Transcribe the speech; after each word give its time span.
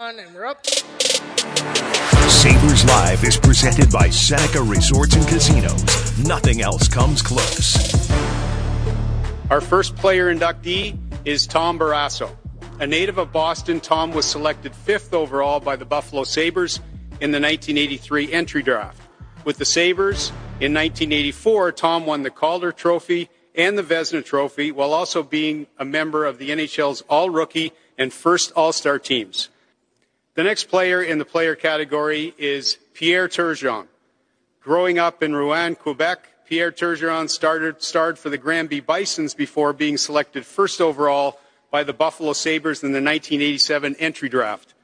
and 0.00 0.32
we're 0.32 0.46
up. 0.46 0.64
Sabres 2.30 2.84
Live 2.84 3.24
is 3.24 3.36
presented 3.36 3.90
by 3.90 4.08
Seneca 4.08 4.62
Resorts 4.62 5.16
and 5.16 5.26
Casinos. 5.26 6.16
Nothing 6.24 6.60
else 6.62 6.86
comes 6.86 7.20
close. 7.20 8.08
Our 9.50 9.60
first 9.60 9.96
player 9.96 10.32
inductee 10.32 10.96
is 11.24 11.48
Tom 11.48 11.80
Barrasso. 11.80 12.30
A 12.78 12.86
native 12.86 13.18
of 13.18 13.32
Boston, 13.32 13.80
Tom 13.80 14.12
was 14.12 14.24
selected 14.24 14.72
fifth 14.72 15.12
overall 15.12 15.58
by 15.58 15.74
the 15.74 15.84
Buffalo 15.84 16.22
Sabres 16.22 16.76
in 17.20 17.32
the 17.32 17.40
1983 17.40 18.32
entry 18.32 18.62
draft. 18.62 19.02
With 19.44 19.58
the 19.58 19.64
Sabres 19.64 20.28
in 20.60 20.72
1984, 20.74 21.72
Tom 21.72 22.06
won 22.06 22.22
the 22.22 22.30
Calder 22.30 22.70
Trophy 22.70 23.30
and 23.52 23.76
the 23.76 23.82
Vezina 23.82 24.24
Trophy 24.24 24.70
while 24.70 24.92
also 24.92 25.24
being 25.24 25.66
a 25.76 25.84
member 25.84 26.24
of 26.24 26.38
the 26.38 26.50
NHL's 26.50 27.02
All 27.08 27.30
Rookie 27.30 27.72
and 27.98 28.12
First 28.12 28.52
All 28.52 28.72
Star 28.72 29.00
teams. 29.00 29.48
The 30.38 30.44
next 30.44 30.68
player 30.68 31.02
in 31.02 31.18
the 31.18 31.24
player 31.24 31.56
category 31.56 32.32
is 32.38 32.78
Pierre 32.94 33.26
Turgeon. 33.26 33.88
Growing 34.60 34.96
up 34.96 35.20
in 35.20 35.32
Rouyn, 35.32 35.76
Quebec, 35.76 36.46
Pierre 36.46 36.70
Turgeon 36.70 37.28
started, 37.28 37.82
starred 37.82 38.20
for 38.20 38.30
the 38.30 38.38
Granby 38.38 38.78
Bisons 38.78 39.34
before 39.34 39.72
being 39.72 39.96
selected 39.96 40.46
first 40.46 40.80
overall 40.80 41.40
by 41.72 41.82
the 41.82 41.92
Buffalo 41.92 42.34
Sabres 42.34 42.84
in 42.84 42.92
the 42.92 43.02
1987 43.02 43.96
entry 43.98 44.28
draft. 44.28 44.74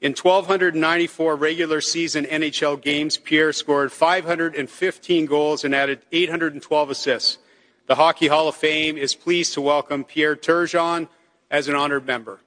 In 0.00 0.10
1,294 0.10 1.36
regular 1.36 1.80
season 1.80 2.24
NHL 2.24 2.82
games, 2.82 3.16
Pierre 3.16 3.52
scored 3.52 3.92
515 3.92 5.26
goals 5.26 5.62
and 5.62 5.72
added 5.72 6.00
812 6.10 6.90
assists. 6.90 7.38
The 7.86 7.94
Hockey 7.94 8.26
Hall 8.26 8.48
of 8.48 8.56
Fame 8.56 8.96
is 8.96 9.14
pleased 9.14 9.54
to 9.54 9.60
welcome 9.60 10.02
Pierre 10.02 10.34
Turgeon 10.34 11.06
as 11.48 11.68
an 11.68 11.76
honored 11.76 12.08
member. 12.08 12.40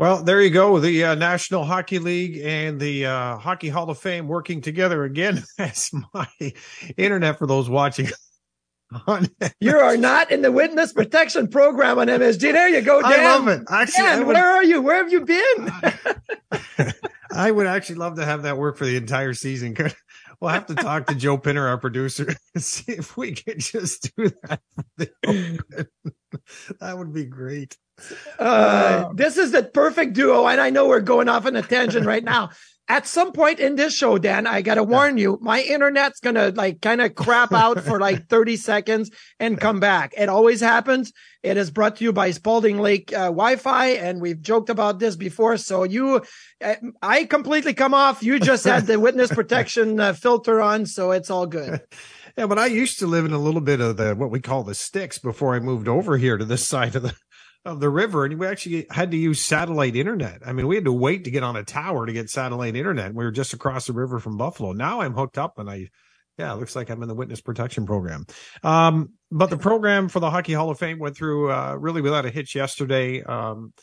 Well, 0.00 0.22
there 0.22 0.40
you 0.40 0.48
go. 0.48 0.80
The 0.80 1.04
uh, 1.04 1.14
National 1.14 1.62
Hockey 1.62 1.98
League 1.98 2.40
and 2.42 2.80
the 2.80 3.04
uh, 3.04 3.36
Hockey 3.36 3.68
Hall 3.68 3.90
of 3.90 3.98
Fame 3.98 4.28
working 4.28 4.62
together 4.62 5.04
again. 5.04 5.44
That's 5.58 5.92
my 6.14 6.26
internet 6.96 7.38
for 7.38 7.46
those 7.46 7.68
watching. 7.68 8.08
you 9.60 9.76
are 9.76 9.98
not 9.98 10.30
in 10.30 10.40
the 10.40 10.50
witness 10.50 10.94
protection 10.94 11.48
program 11.48 11.98
on 11.98 12.06
MSG. 12.06 12.40
There 12.40 12.68
you 12.70 12.80
go, 12.80 13.02
Dan. 13.02 13.12
I 13.12 13.24
love 13.24 13.48
it. 13.48 13.62
Actually, 13.68 14.04
Dan, 14.04 14.26
would, 14.26 14.36
where 14.36 14.48
are 14.48 14.64
you? 14.64 14.80
Where 14.80 14.96
have 14.96 15.12
you 15.12 15.20
been? 15.20 15.72
I 17.32 17.50
would 17.50 17.66
actually 17.66 17.96
love 17.96 18.16
to 18.16 18.24
have 18.24 18.42
that 18.42 18.58
work 18.58 18.76
for 18.76 18.84
the 18.84 18.96
entire 18.96 19.34
season. 19.34 19.76
We'll 20.40 20.52
have 20.52 20.66
to 20.66 20.74
talk 20.74 21.06
to 21.08 21.14
Joe 21.14 21.36
Pinner, 21.36 21.68
our 21.68 21.76
producer, 21.76 22.34
and 22.54 22.64
see 22.64 22.92
if 22.92 23.14
we 23.14 23.32
can 23.32 23.58
just 23.58 24.10
do 24.16 24.30
that. 24.44 24.60
that 26.80 26.96
would 26.96 27.12
be 27.12 27.26
great. 27.26 27.76
Uh, 28.38 29.12
this 29.12 29.36
is 29.36 29.52
the 29.52 29.62
perfect 29.62 30.14
duo, 30.14 30.46
and 30.46 30.58
I 30.58 30.70
know 30.70 30.88
we're 30.88 31.00
going 31.00 31.28
off 31.28 31.44
on 31.44 31.56
a 31.56 31.62
tangent 31.62 32.06
right 32.06 32.24
now. 32.24 32.50
At 32.90 33.06
some 33.06 33.30
point 33.30 33.60
in 33.60 33.76
this 33.76 33.94
show, 33.94 34.18
Dan, 34.18 34.48
I 34.48 34.62
gotta 34.62 34.82
warn 34.82 35.16
you, 35.16 35.38
my 35.40 35.62
internet's 35.62 36.18
gonna 36.18 36.48
like 36.48 36.80
kind 36.80 37.00
of 37.00 37.14
crap 37.14 37.52
out 37.52 37.84
for 37.84 38.00
like 38.08 38.26
30 38.26 38.56
seconds 38.56 39.12
and 39.38 39.60
come 39.60 39.78
back. 39.78 40.12
It 40.16 40.28
always 40.28 40.60
happens. 40.60 41.12
It 41.44 41.56
is 41.56 41.70
brought 41.70 41.96
to 41.96 42.04
you 42.04 42.12
by 42.12 42.32
Spalding 42.32 42.80
Lake 42.80 43.12
uh, 43.12 43.26
Wi-Fi, 43.26 43.90
and 43.90 44.20
we've 44.20 44.42
joked 44.42 44.70
about 44.70 44.98
this 44.98 45.14
before. 45.14 45.56
So 45.56 45.84
you, 45.84 46.22
uh, 46.64 46.74
I 47.00 47.26
completely 47.26 47.74
come 47.74 47.94
off. 47.94 48.24
You 48.24 48.40
just 48.40 48.64
had 48.64 48.88
the 48.88 48.98
witness 49.06 49.32
protection 49.32 50.00
uh, 50.00 50.12
filter 50.12 50.60
on, 50.60 50.84
so 50.84 51.12
it's 51.12 51.30
all 51.30 51.46
good. 51.46 51.82
Yeah, 52.38 52.46
but 52.46 52.60
I 52.60 52.66
used 52.66 53.00
to 53.00 53.08
live 53.08 53.24
in 53.24 53.32
a 53.32 53.38
little 53.38 53.60
bit 53.60 53.80
of 53.80 53.96
the 53.96 54.14
what 54.14 54.30
we 54.30 54.40
call 54.40 54.62
the 54.62 54.74
sticks 54.74 55.18
before 55.18 55.54
I 55.54 55.58
moved 55.58 55.88
over 55.88 56.16
here 56.16 56.38
to 56.38 56.44
this 56.44 56.66
side 56.66 56.94
of 56.94 57.02
the 57.02 57.12
of 57.64 57.80
the 57.80 57.90
river 57.90 58.24
and 58.24 58.38
we 58.38 58.46
actually 58.46 58.86
had 58.90 59.10
to 59.10 59.16
use 59.16 59.40
satellite 59.40 59.94
internet. 59.94 60.40
I 60.46 60.52
mean, 60.52 60.66
we 60.66 60.76
had 60.76 60.86
to 60.86 60.92
wait 60.92 61.24
to 61.24 61.30
get 61.30 61.42
on 61.42 61.56
a 61.56 61.62
tower 61.62 62.06
to 62.06 62.12
get 62.12 62.30
satellite 62.30 62.74
internet. 62.74 63.14
We 63.14 63.24
were 63.24 63.30
just 63.30 63.52
across 63.52 63.86
the 63.86 63.92
river 63.92 64.18
from 64.18 64.38
Buffalo. 64.38 64.72
Now 64.72 65.02
I'm 65.02 65.12
hooked 65.12 65.36
up 65.36 65.58
and 65.58 65.68
I, 65.68 65.88
yeah, 66.38 66.54
it 66.54 66.56
looks 66.56 66.74
like 66.74 66.88
I'm 66.90 67.02
in 67.02 67.08
the 67.08 67.14
witness 67.14 67.42
protection 67.42 67.84
program. 67.84 68.26
Um, 68.62 69.10
but 69.30 69.50
the 69.50 69.58
program 69.58 70.08
for 70.08 70.20
the 70.20 70.30
Hockey 70.30 70.54
Hall 70.54 70.70
of 70.70 70.78
Fame 70.78 70.98
went 70.98 71.16
through, 71.16 71.52
uh, 71.52 71.76
really 71.78 72.00
without 72.00 72.24
a 72.24 72.30
hitch 72.30 72.54
yesterday. 72.54 73.22
Um, 73.22 73.74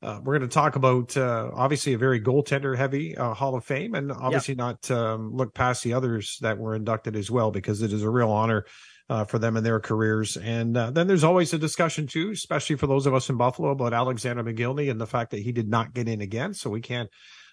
uh, 0.00 0.20
we're 0.22 0.38
going 0.38 0.48
to 0.48 0.54
talk 0.54 0.76
about 0.76 1.16
uh, 1.16 1.50
obviously 1.52 1.92
a 1.94 1.98
very 1.98 2.20
goaltender 2.20 2.76
heavy 2.76 3.16
uh, 3.16 3.34
Hall 3.34 3.56
of 3.56 3.64
Fame, 3.64 3.96
and 3.96 4.12
obviously 4.12 4.54
yep. 4.54 4.58
not 4.58 4.90
um, 4.92 5.34
look 5.34 5.54
past 5.54 5.82
the 5.82 5.94
others 5.94 6.38
that 6.40 6.56
were 6.56 6.76
inducted 6.76 7.16
as 7.16 7.32
well 7.32 7.50
because 7.50 7.82
it 7.82 7.92
is 7.92 8.04
a 8.04 8.10
real 8.10 8.30
honor 8.30 8.64
uh, 9.08 9.24
for 9.24 9.38
them 9.38 9.56
in 9.56 9.64
their 9.64 9.80
careers. 9.80 10.36
And 10.36 10.76
uh, 10.76 10.90
then 10.90 11.06
there's 11.06 11.24
always 11.24 11.52
a 11.52 11.58
discussion 11.58 12.06
too, 12.06 12.30
especially 12.30 12.76
for 12.76 12.86
those 12.86 13.06
of 13.06 13.14
us 13.14 13.30
in 13.30 13.36
Buffalo, 13.36 13.70
about 13.70 13.94
Alexander 13.94 14.44
Mogilny 14.44 14.90
and 14.90 15.00
the 15.00 15.06
fact 15.06 15.30
that 15.30 15.40
he 15.40 15.52
did 15.52 15.68
not 15.68 15.94
get 15.94 16.08
in 16.08 16.20
again. 16.20 16.54
So 16.54 16.70
we 16.70 16.80
can't 16.80 17.10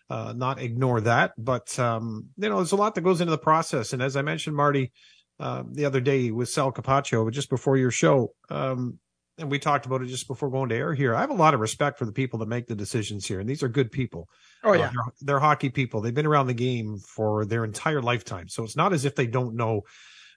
uh, 0.10 0.34
not 0.36 0.60
ignore 0.60 1.02
that. 1.02 1.34
But 1.38 1.78
um, 1.80 2.28
you 2.38 2.50
know, 2.50 2.58
there's 2.58 2.74
a 2.74 2.78
lot 2.78 2.96
that 2.96 3.02
goes 3.02 3.22
into 3.22 3.32
the 3.32 3.38
process. 3.38 3.94
And 3.94 4.02
as 4.02 4.16
I 4.16 4.22
mentioned, 4.22 4.56
Marty, 4.56 4.92
uh, 5.40 5.64
the 5.70 5.86
other 5.86 6.02
day 6.02 6.32
with 6.32 6.50
Sal 6.50 6.72
Capaccio, 6.72 7.30
just 7.32 7.50
before 7.50 7.78
your 7.78 7.92
show, 7.92 8.34
um, 8.50 9.00
and 9.38 9.52
we 9.52 9.60
talked 9.60 9.86
about 9.86 10.02
it 10.02 10.08
just 10.08 10.30
before 10.30 10.50
going 10.50 10.70
to 10.70 10.76
air 10.76 10.94
here. 10.94 11.14
I 11.14 11.20
have 11.20 11.30
a 11.30 11.34
lot 11.34 11.54
of 11.54 11.60
respect 11.60 12.00
for 12.00 12.06
the 12.06 12.14
people 12.14 12.40
that 12.40 12.48
make 12.48 12.68
the 12.68 12.76
decisions 12.76 13.26
here, 13.26 13.42
and 13.42 13.50
these 13.50 13.64
are 13.64 13.68
good 13.68 13.92
people. 13.92 14.30
Oh 14.64 14.72
yeah, 14.72 14.86
uh, 14.86 14.92
they're, 14.92 15.14
they're 15.22 15.40
hockey 15.40 15.70
people. 15.70 16.00
They've 16.00 16.14
been 16.14 16.26
around 16.26 16.48
the 16.48 16.54
game 16.54 17.00
for 17.00 17.46
their 17.46 17.66
entire 17.66 18.02
lifetime, 18.02 18.48
so 18.48 18.64
it's 18.64 18.78
not 18.78 18.94
as 18.94 19.04
if 19.04 19.14
they 19.16 19.28
don't 19.28 19.56
know 19.56 19.82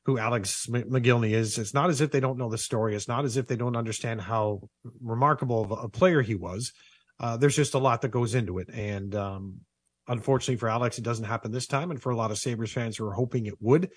who 0.09 0.17
Alex 0.17 0.67
Mogilny 0.71 1.33
is. 1.33 1.59
It's 1.59 1.75
not 1.75 1.91
as 1.91 2.01
if 2.01 2.11
they 2.11 2.19
don't 2.19 2.39
know 2.39 2.49
the 2.49 2.57
story. 2.57 2.97
It's 2.97 3.09
not 3.09 3.27
as 3.27 3.37
if 3.37 3.47
they 3.47 3.57
don't 3.57 3.77
understand 3.77 4.23
how 4.23 4.71
remarkable 5.03 5.65
of 5.65 5.85
a 5.85 5.89
player 5.91 6.23
he 6.23 6.35
was. 6.35 6.73
Uh, 7.21 7.37
there's 7.37 7.55
just 7.55 7.75
a 7.75 7.79
lot 7.79 8.01
that 8.01 8.09
goes 8.09 8.35
into 8.35 8.57
it. 8.59 8.71
And 8.73 9.15
um, 9.15 9.61
unfortunately 10.07 10.57
for 10.57 10.71
Alex, 10.71 10.97
it 10.97 11.05
doesn't 11.05 11.27
happen 11.27 11.53
this 11.53 11.67
time. 11.67 11.91
And 11.91 12.01
for 12.01 12.11
a 12.11 12.17
lot 12.17 12.31
of 12.31 12.39
Sabres 12.39 12.73
fans 12.73 12.97
who 12.97 13.07
are 13.07 13.13
hoping 13.13 13.45
it 13.45 13.61
would, 13.61 13.91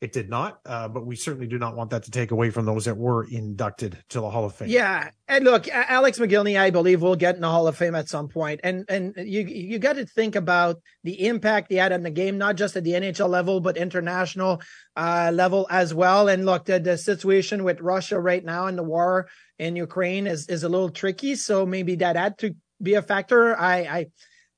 it 0.00 0.12
did 0.12 0.30
not, 0.30 0.60
uh, 0.64 0.88
but 0.88 1.04
we 1.04 1.14
certainly 1.14 1.46
do 1.46 1.58
not 1.58 1.76
want 1.76 1.90
that 1.90 2.04
to 2.04 2.10
take 2.10 2.30
away 2.30 2.48
from 2.48 2.64
those 2.64 2.86
that 2.86 2.96
were 2.96 3.24
inducted 3.24 3.98
to 4.08 4.20
the 4.20 4.30
Hall 4.30 4.46
of 4.46 4.54
Fame. 4.54 4.68
Yeah, 4.68 5.10
and 5.28 5.44
look, 5.44 5.68
Alex 5.68 6.18
Mogilny, 6.18 6.58
I 6.58 6.70
believe, 6.70 7.02
will 7.02 7.16
get 7.16 7.34
in 7.34 7.42
the 7.42 7.50
Hall 7.50 7.66
of 7.66 7.76
Fame 7.76 7.94
at 7.94 8.08
some 8.08 8.28
point. 8.28 8.40
point, 8.40 8.60
and 8.64 8.84
and 8.88 9.28
you 9.28 9.42
you 9.42 9.78
got 9.78 9.96
to 9.96 10.06
think 10.06 10.36
about 10.36 10.76
the 11.04 11.26
impact 11.26 11.70
he 11.70 11.76
had 11.76 11.92
on 11.92 12.02
the 12.02 12.10
game, 12.10 12.38
not 12.38 12.56
just 12.56 12.76
at 12.76 12.84
the 12.84 12.92
NHL 12.92 13.28
level, 13.28 13.60
but 13.60 13.76
international 13.76 14.62
uh, 14.96 15.30
level 15.34 15.66
as 15.68 15.92
well. 15.92 16.28
And 16.28 16.46
look, 16.46 16.64
the, 16.64 16.78
the 16.78 16.96
situation 16.96 17.64
with 17.64 17.80
Russia 17.80 18.18
right 18.18 18.44
now 18.44 18.66
and 18.66 18.78
the 18.78 18.82
war 18.82 19.28
in 19.58 19.76
Ukraine 19.76 20.26
is 20.26 20.46
is 20.46 20.62
a 20.62 20.68
little 20.68 20.90
tricky, 20.90 21.34
so 21.34 21.66
maybe 21.66 21.96
that 21.96 22.16
had 22.16 22.38
to 22.38 22.54
be 22.80 22.94
a 22.94 23.02
factor. 23.02 23.54
I 23.54 23.76
I 23.80 24.06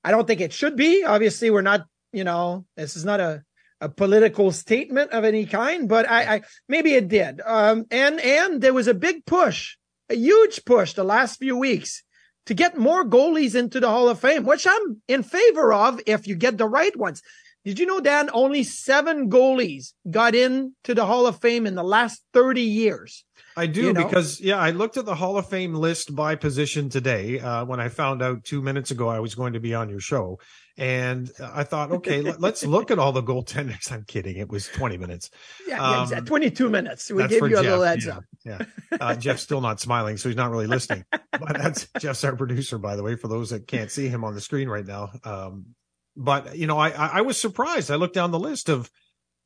I 0.04 0.10
don't 0.12 0.26
think 0.26 0.40
it 0.40 0.52
should 0.52 0.76
be. 0.76 1.04
Obviously, 1.04 1.50
we're 1.50 1.62
not. 1.62 1.86
You 2.12 2.24
know, 2.24 2.66
this 2.76 2.94
is 2.94 3.06
not 3.06 3.20
a 3.20 3.42
a 3.82 3.88
political 3.88 4.52
statement 4.52 5.10
of 5.10 5.24
any 5.24 5.44
kind, 5.44 5.88
but 5.88 6.08
I, 6.08 6.36
I 6.36 6.42
maybe 6.68 6.94
it 6.94 7.08
did. 7.08 7.40
Um, 7.44 7.84
and 7.90 8.20
and 8.20 8.62
there 8.62 8.72
was 8.72 8.86
a 8.86 8.94
big 8.94 9.26
push, 9.26 9.76
a 10.08 10.14
huge 10.14 10.64
push 10.64 10.92
the 10.92 11.04
last 11.04 11.38
few 11.38 11.56
weeks 11.58 12.04
to 12.46 12.54
get 12.54 12.78
more 12.78 13.04
goalies 13.04 13.54
into 13.56 13.80
the 13.80 13.88
Hall 13.88 14.08
of 14.08 14.20
Fame, 14.20 14.44
which 14.44 14.66
I'm 14.68 15.02
in 15.08 15.24
favor 15.24 15.72
of 15.72 16.00
if 16.06 16.26
you 16.26 16.36
get 16.36 16.58
the 16.58 16.68
right 16.68 16.96
ones. 16.96 17.22
Did 17.64 17.78
you 17.78 17.86
know, 17.86 18.00
Dan, 18.00 18.30
only 18.32 18.62
seven 18.62 19.30
goalies 19.30 19.92
got 20.10 20.34
into 20.34 20.94
the 20.94 21.06
Hall 21.06 21.26
of 21.26 21.40
Fame 21.40 21.66
in 21.66 21.74
the 21.74 21.84
last 21.84 22.22
30 22.34 22.62
years? 22.62 23.24
I 23.56 23.66
do 23.66 23.82
you 23.82 23.92
know? 23.92 24.04
because, 24.04 24.40
yeah, 24.40 24.56
I 24.56 24.70
looked 24.70 24.96
at 24.96 25.04
the 25.04 25.14
Hall 25.14 25.36
of 25.36 25.48
Fame 25.48 25.74
list 25.74 26.14
by 26.14 26.34
position 26.34 26.88
today 26.88 27.38
uh, 27.38 27.64
when 27.64 27.80
I 27.80 27.88
found 27.88 28.22
out 28.22 28.44
two 28.44 28.62
minutes 28.62 28.90
ago 28.90 29.08
I 29.08 29.20
was 29.20 29.34
going 29.34 29.52
to 29.52 29.60
be 29.60 29.74
on 29.74 29.88
your 29.88 30.00
show. 30.00 30.38
And 30.78 31.30
I 31.42 31.64
thought, 31.64 31.92
okay, 31.92 32.22
let, 32.22 32.42
us 32.42 32.64
look 32.64 32.90
at 32.90 32.98
all 32.98 33.12
the 33.12 33.22
goaltenders. 33.22 33.92
I'm 33.92 34.04
kidding. 34.04 34.36
It 34.36 34.48
was 34.48 34.68
20 34.68 34.96
minutes. 34.96 35.30
Yeah, 35.66 35.82
um, 35.82 36.08
yeah 36.10 36.20
22 36.20 36.70
minutes. 36.70 37.10
We 37.10 37.26
gave 37.28 37.42
you 37.42 37.50
Jeff. 37.50 37.58
a 37.58 37.62
little 37.62 37.82
heads 37.82 38.06
yeah, 38.06 38.16
up. 38.16 38.24
Yeah. 38.44 38.58
Uh, 39.00 39.14
Jeff's 39.14 39.42
still 39.42 39.62
not 39.62 39.80
smiling, 39.80 40.18
so 40.18 40.28
he's 40.28 40.36
not 40.36 40.50
really 40.50 40.66
listening. 40.66 41.04
But 41.10 41.56
that's 41.56 41.88
Jeff's 41.98 42.22
our 42.24 42.36
producer, 42.36 42.76
by 42.76 42.94
the 42.94 43.02
way, 43.02 43.16
for 43.16 43.26
those 43.26 43.50
that 43.50 43.66
can't 43.66 43.90
see 43.90 44.06
him 44.06 44.22
on 44.22 44.34
the 44.34 44.40
screen 44.40 44.68
right 44.68 44.84
now. 44.84 45.10
Um, 45.24 45.74
but, 46.14 46.56
you 46.56 46.66
know, 46.66 46.78
I, 46.78 46.90
I 46.90 47.20
was 47.22 47.40
surprised. 47.40 47.90
I 47.90 47.96
looked 47.96 48.14
down 48.14 48.30
the 48.30 48.38
list 48.38 48.68
of 48.68 48.90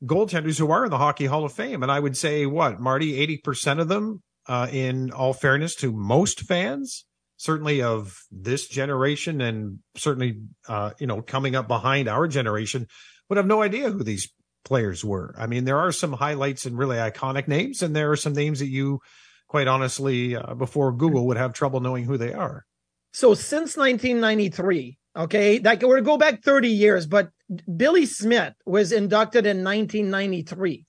goaltenders 0.03 0.59
who 0.59 0.71
are 0.71 0.85
in 0.85 0.91
the 0.91 0.97
Hockey 0.97 1.25
Hall 1.25 1.45
of 1.45 1.53
Fame, 1.53 1.83
and 1.83 1.91
I 1.91 1.99
would 1.99 2.17
say, 2.17 2.45
what, 2.45 2.79
Marty, 2.79 3.25
80% 3.39 3.79
of 3.79 3.87
them, 3.87 4.21
uh, 4.47 4.67
in 4.71 5.11
all 5.11 5.33
fairness 5.33 5.75
to 5.75 5.91
most 5.91 6.41
fans, 6.41 7.05
certainly 7.37 7.81
of 7.81 8.23
this 8.31 8.67
generation 8.67 9.41
and 9.41 9.79
certainly 9.95 10.41
uh, 10.67 10.91
you 10.99 11.07
know 11.07 11.21
coming 11.21 11.55
up 11.55 11.67
behind 11.67 12.07
our 12.07 12.27
generation 12.27 12.87
would 13.29 13.37
have 13.37 13.45
no 13.45 13.61
idea 13.61 13.91
who 13.91 14.03
these 14.03 14.29
players 14.65 15.03
were. 15.03 15.33
I 15.37 15.47
mean, 15.47 15.65
there 15.65 15.77
are 15.77 15.91
some 15.91 16.13
highlights 16.13 16.65
and 16.65 16.77
really 16.77 16.97
iconic 16.97 17.47
names, 17.47 17.81
and 17.81 17.95
there 17.95 18.11
are 18.11 18.17
some 18.17 18.33
names 18.33 18.59
that 18.59 18.67
you, 18.67 18.99
quite 19.47 19.67
honestly, 19.67 20.35
uh, 20.35 20.55
before 20.55 20.91
Google 20.91 21.27
would 21.27 21.37
have 21.37 21.53
trouble 21.53 21.79
knowing 21.79 22.03
who 22.03 22.17
they 22.17 22.33
are. 22.33 22.65
So 23.13 23.33
since 23.33 23.77
1993, 23.77 24.97
okay, 25.17 25.57
that 25.59 25.83
we're 25.83 26.01
go 26.01 26.17
back 26.17 26.43
30 26.43 26.69
years, 26.69 27.07
but 27.07 27.29
Billy 27.75 28.05
Smith 28.05 28.53
was 28.65 28.91
inducted 28.91 29.45
in 29.45 29.63
1993. 29.63 30.85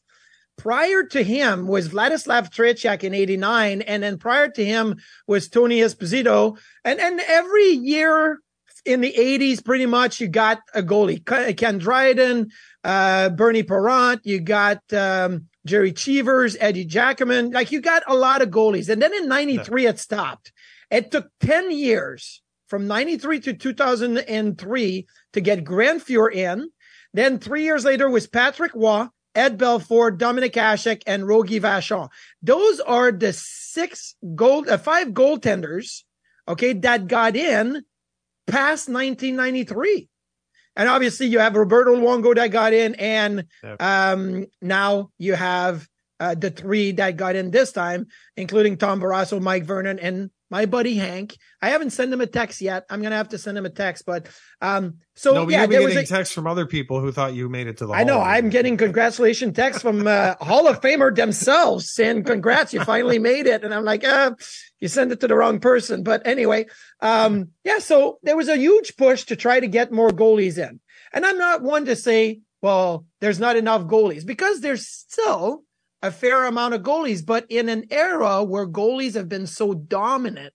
prior 0.57 1.05
to 1.05 1.23
him 1.23 1.69
was 1.69 1.89
Vladislav 1.89 2.51
Tretiak 2.51 3.05
in 3.05 3.15
89. 3.15 3.83
And 3.83 4.03
then 4.03 4.19
prior 4.19 4.49
to 4.49 4.65
him 4.65 4.97
was 5.29 5.49
Tony 5.49 5.79
Esposito. 5.79 6.59
And, 6.85 6.99
and 6.99 7.21
every 7.21 7.71
year 7.71 8.41
in 8.85 9.01
the 9.01 9.15
80s, 9.17 9.65
pretty 9.65 9.87
much 9.87 10.21
you 10.21 10.27
got 10.27 10.61
a 10.75 10.83
goalie, 10.83 11.25
Ken 11.57 11.79
Dryden, 11.79 12.51
uh, 12.83 13.29
Bernie 13.31 13.63
Parent, 13.63 14.23
you 14.25 14.41
got, 14.41 14.83
um, 14.93 15.47
Gerry 15.65 15.93
Cheevers, 15.93 16.57
Eddie 16.59 16.87
Giacomin. 16.87 17.55
Like 17.55 17.71
you 17.71 17.81
got 17.81 18.03
a 18.09 18.17
lot 18.17 18.43
of 18.43 18.51
goalies. 18.51 18.89
And 18.89 19.01
then 19.01 19.15
in 19.15 19.29
93, 19.29 19.87
it 19.87 19.99
stopped. 20.01 20.53
It 20.91 21.13
took 21.13 21.29
10 21.41 21.71
years 21.71 22.43
from 22.69 22.87
93 22.87 23.41
to 23.41 23.53
2003 23.55 25.07
to 25.33 25.41
get 25.41 25.65
Grant 25.65 26.05
Fuhr 26.05 26.33
in. 26.33 26.71
Then 27.15 27.39
three 27.39 27.65
years 27.65 27.85
later 27.85 28.09
was 28.09 28.27
Patrick 28.27 28.73
Roy, 28.75 29.07
Ed 29.35 29.59
Belfour, 29.59 30.17
Dominic 30.17 30.53
Hasek, 30.53 31.03
and 31.07 31.27
Rogie 31.27 31.61
Vachon. 31.61 32.09
Those 32.43 32.81
are 32.81 33.13
the 33.13 33.33
six 33.33 34.15
gold, 34.35 34.69
uh, 34.69 34.79
five 34.79 35.09
goaltenders, 35.09 36.03
okay, 36.47 36.73
that 36.75 37.07
got 37.07 37.37
in 37.37 37.85
past 38.47 38.89
1993. 38.89 40.09
And 40.77 40.89
obviously 40.89 41.27
you 41.27 41.39
have 41.41 41.57
Roberto 41.57 41.97
Luongo 41.97 42.35
that 42.35 42.49
got 42.49 42.73
in, 42.73 42.95
and 42.97 43.45
yep. 43.63 43.83
um, 43.83 44.47
now 44.63 45.11
you 45.19 45.35
have 45.35 45.89
uh, 46.21 46.35
the 46.35 46.51
three 46.51 46.93
that 46.93 47.17
got 47.17 47.37
in 47.37 47.51
this 47.51 47.73
time, 47.73 48.07
including 48.37 48.77
Tom 48.77 49.01
Barrasso, 49.01 49.41
Mike 49.41 49.65
Vernon, 49.65 49.99
and 49.99 50.31
my 50.51 50.67
buddy 50.67 50.95
Hank. 50.95 51.37
I 51.61 51.71
haven't 51.71 51.91
sent 51.91 52.13
him 52.13 52.21
a 52.21 52.27
text 52.27 52.61
yet. 52.61 52.85
I'm 52.91 53.03
gonna 53.03 53.17
have 53.17 53.31
to 53.31 53.39
send 53.39 53.59
him 53.59 53.67
a 53.67 53.71
text, 53.71 54.05
but 54.07 54.29
um, 54.61 54.99
so 55.15 55.35
no, 55.35 55.49
yeah, 55.49 55.67
there 55.67 55.83
was 55.83 55.97
a 55.97 56.07
text 56.07 56.33
from 56.33 56.47
other 56.47 56.67
people 56.67 57.01
who 57.01 57.13
thought 57.13 57.35
you 57.35 57.49
made 57.49 57.67
it 57.67 57.79
to 57.79 57.87
the. 57.87 57.93
I 57.93 58.05
know 58.05 58.21
I'm 58.21 58.49
getting 58.49 58.77
congratulation 58.77 59.53
texts 59.53 59.83
from 59.83 60.07
uh, 60.07 60.35
Hall 60.41 60.67
of 60.69 60.81
Famer 60.81 61.15
themselves 61.15 61.93
saying, 61.93 62.25
"Congrats, 62.25 62.73
you 62.73 62.83
finally 62.85 63.19
made 63.19 63.47
it," 63.47 63.65
and 63.65 63.75
I'm 63.75 63.85
like, 63.85 64.05
uh, 64.05 64.33
you 64.81 64.89
sent 64.89 65.13
it 65.13 65.21
to 65.21 65.29
the 65.29 65.37
wrong 65.37 65.61
person. 65.61 66.03
But 66.03 66.27
anyway, 66.27 66.67
um, 67.01 67.51
yeah, 67.65 67.79
so 67.79 68.19
there 68.23 68.37
was 68.37 68.49
a 68.49 68.57
huge 68.57 68.97
push 68.97 69.25
to 69.25 69.37
try 69.37 69.61
to 69.61 69.67
get 69.67 69.93
more 69.93 70.11
goalies 70.11 70.59
in, 70.59 70.81
and 71.13 71.27
I'm 71.27 71.39
not 71.39 71.63
one 71.63 71.85
to 71.87 71.97
say, 71.97 72.41
well, 72.63 73.07
there's 73.21 73.39
not 73.39 73.57
enough 73.57 73.83
goalies 73.83 74.27
because 74.27 74.61
there's 74.61 74.87
still 74.87 75.65
a 76.03 76.11
fair 76.11 76.45
amount 76.45 76.75
of 76.75 76.83
goalies, 76.83 77.25
but 77.25 77.47
in 77.49 77.69
an 77.69 77.85
era 77.91 78.45
where 78.45 78.67
goalies 78.67 79.15
have 79.15 79.29
been 79.29 79.47
so 79.47 79.75
dominant, 79.75 80.55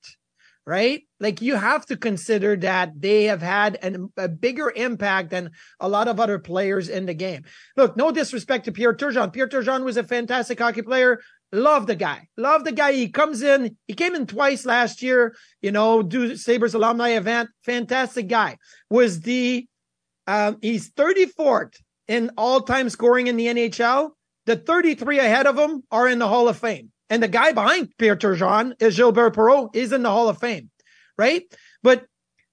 right? 0.65 1.03
Like 1.19 1.41
you 1.41 1.55
have 1.55 1.85
to 1.87 1.97
consider 1.97 2.55
that 2.57 2.93
they 2.99 3.25
have 3.25 3.41
had 3.41 3.77
an, 3.81 4.11
a 4.15 4.29
bigger 4.29 4.71
impact 4.73 5.31
than 5.31 5.51
a 5.79 5.89
lot 5.89 6.07
of 6.07 6.19
other 6.19 6.39
players 6.39 6.87
in 6.87 7.05
the 7.05 7.13
game. 7.13 7.43
Look, 7.75 7.97
no 7.97 8.11
disrespect 8.11 8.65
to 8.65 8.71
Pierre 8.71 8.93
Turgeon. 8.93 9.33
Pierre 9.33 9.49
Turgeon 9.49 9.83
was 9.83 9.97
a 9.97 10.03
fantastic 10.03 10.59
hockey 10.59 10.81
player. 10.81 11.19
Love 11.51 11.87
the 11.87 11.95
guy. 11.95 12.27
Love 12.37 12.63
the 12.63 12.71
guy. 12.71 12.93
He 12.93 13.09
comes 13.09 13.43
in. 13.43 13.77
He 13.87 13.93
came 13.93 14.15
in 14.15 14.25
twice 14.25 14.65
last 14.65 15.03
year, 15.03 15.35
you 15.61 15.71
know, 15.71 16.01
do 16.01 16.35
Sabres 16.35 16.73
alumni 16.73 17.09
event. 17.09 17.49
Fantastic 17.63 18.27
guy. 18.27 18.57
Was 18.89 19.19
the, 19.19 19.67
um, 20.25 20.57
he's 20.61 20.91
34th 20.91 21.75
in 22.07 22.31
all 22.37 22.61
time 22.61 22.89
scoring 22.89 23.27
in 23.27 23.35
the 23.35 23.47
NHL 23.47 24.11
the 24.45 24.55
33 24.55 25.19
ahead 25.19 25.47
of 25.47 25.57
him 25.57 25.83
are 25.91 26.07
in 26.07 26.19
the 26.19 26.27
Hall 26.27 26.47
of 26.47 26.57
Fame. 26.57 26.91
And 27.09 27.21
the 27.21 27.27
guy 27.27 27.51
behind 27.51 27.89
Pierre 27.97 28.15
Turgeon 28.15 28.73
is 28.81 28.95
Gilbert 28.95 29.35
Perreault 29.35 29.75
is 29.75 29.91
in 29.91 30.03
the 30.03 30.09
Hall 30.09 30.29
of 30.29 30.39
Fame, 30.39 30.69
right? 31.17 31.43
But 31.81 32.05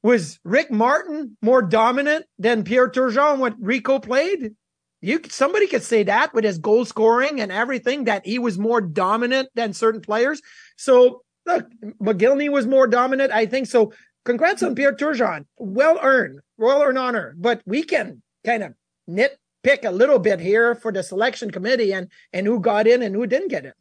was 0.02 0.38
Rick 0.44 0.70
Martin 0.70 1.36
more 1.42 1.62
dominant 1.62 2.26
than 2.38 2.64
Pierre 2.64 2.90
Turgeon 2.90 3.38
when 3.38 3.56
Rico 3.60 3.98
played? 3.98 4.54
You 5.02 5.20
somebody 5.28 5.66
could 5.66 5.82
say 5.82 6.02
that 6.04 6.34
with 6.34 6.44
his 6.44 6.58
goal 6.58 6.84
scoring 6.84 7.40
and 7.40 7.50
everything 7.50 8.04
that 8.04 8.26
he 8.26 8.38
was 8.38 8.58
more 8.58 8.80
dominant 8.80 9.48
than 9.54 9.72
certain 9.72 10.02
players. 10.02 10.42
So 10.76 11.22
look, 11.46 11.66
Mogilny 12.02 12.50
was 12.50 12.66
more 12.66 12.86
dominant. 12.86 13.32
I 13.32 13.46
think 13.46 13.66
so. 13.66 13.92
Congrats 14.24 14.62
on 14.62 14.74
Pierre 14.74 14.94
Turgeon. 14.94 15.46
Well 15.56 15.98
earned, 16.02 16.40
well 16.58 16.82
earned 16.82 16.98
honor. 16.98 17.34
But 17.38 17.62
we 17.64 17.82
can 17.82 18.22
kind 18.44 18.62
of 18.62 18.74
nit 19.06 19.38
pick 19.62 19.84
a 19.84 19.90
little 19.90 20.18
bit 20.18 20.40
here 20.40 20.74
for 20.74 20.92
the 20.92 21.02
selection 21.02 21.50
committee 21.50 21.92
and 21.92 22.08
and 22.32 22.46
who 22.46 22.60
got 22.60 22.86
in 22.86 23.02
and 23.02 23.14
who 23.14 23.26
didn't 23.26 23.48
get 23.48 23.64
in. 23.64 23.72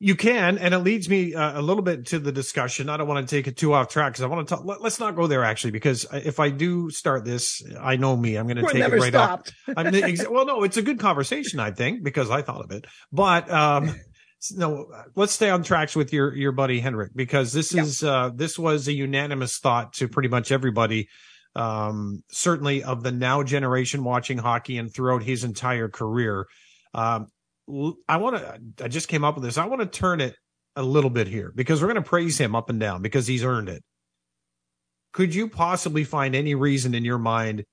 You 0.00 0.14
can, 0.14 0.58
and 0.58 0.74
it 0.74 0.78
leads 0.78 1.08
me 1.08 1.34
uh, 1.34 1.58
a 1.58 1.62
little 1.62 1.82
bit 1.82 2.06
to 2.06 2.20
the 2.20 2.30
discussion. 2.30 2.88
I 2.88 2.96
don't 2.96 3.08
want 3.08 3.28
to 3.28 3.36
take 3.36 3.48
it 3.48 3.56
too 3.56 3.74
off 3.74 3.88
track 3.88 4.12
because 4.12 4.22
I 4.22 4.28
want 4.28 4.46
to 4.46 4.54
talk. 4.54 4.64
Let, 4.64 4.80
us 4.80 5.00
not 5.00 5.16
go 5.16 5.26
there 5.26 5.42
actually, 5.42 5.72
because 5.72 6.06
if 6.12 6.38
I 6.38 6.50
do 6.50 6.88
start 6.90 7.24
this, 7.24 7.64
I 7.80 7.96
know 7.96 8.16
me. 8.16 8.36
I'm 8.36 8.46
going 8.46 8.64
to 8.64 8.72
take 8.72 8.76
it 8.76 8.92
right 8.92 9.12
stopped. 9.12 9.54
off. 9.68 9.74
I'm 9.76 9.92
ex- 9.92 10.28
well, 10.28 10.46
no, 10.46 10.62
it's 10.62 10.76
a 10.76 10.82
good 10.82 11.00
conversation, 11.00 11.58
I 11.58 11.72
think, 11.72 12.04
because 12.04 12.30
I 12.30 12.42
thought 12.42 12.64
of 12.64 12.70
it. 12.70 12.86
But 13.10 13.50
um, 13.50 13.92
no, 14.52 14.86
let's 15.16 15.32
stay 15.32 15.50
on 15.50 15.64
tracks 15.64 15.96
with 15.96 16.12
your 16.12 16.32
your 16.32 16.52
buddy 16.52 16.78
Henrik 16.78 17.10
because 17.16 17.52
this 17.52 17.74
yeah. 17.74 17.82
is 17.82 18.04
uh, 18.04 18.30
this 18.32 18.56
was 18.56 18.86
a 18.86 18.92
unanimous 18.92 19.58
thought 19.58 19.94
to 19.94 20.06
pretty 20.06 20.28
much 20.28 20.52
everybody 20.52 21.08
um, 21.56 22.22
certainly 22.30 22.82
of 22.82 23.02
the 23.02 23.12
now 23.12 23.42
generation 23.42 24.04
watching 24.04 24.38
hockey 24.38 24.78
and 24.78 24.92
throughout 24.92 25.22
his 25.22 25.44
entire 25.44 25.88
career. 25.88 26.46
Um, 26.94 27.26
I 28.08 28.16
want 28.16 28.36
to, 28.36 28.84
I 28.84 28.88
just 28.88 29.08
came 29.08 29.24
up 29.24 29.34
with 29.34 29.44
this. 29.44 29.58
I 29.58 29.66
want 29.66 29.80
to 29.80 29.86
turn 29.86 30.20
it 30.20 30.34
a 30.76 30.82
little 30.82 31.10
bit 31.10 31.26
here 31.26 31.52
because 31.54 31.82
we're 31.82 31.88
going 31.88 32.02
to 32.02 32.08
praise 32.08 32.38
him 32.38 32.54
up 32.54 32.70
and 32.70 32.80
down 32.80 33.02
because 33.02 33.26
he's 33.26 33.44
earned 33.44 33.68
it. 33.68 33.82
Could 35.12 35.34
you 35.34 35.48
possibly 35.48 36.04
find 36.04 36.34
any 36.34 36.54
reason 36.54 36.94
in 36.94 37.04
your 37.04 37.18
mind 37.18 37.64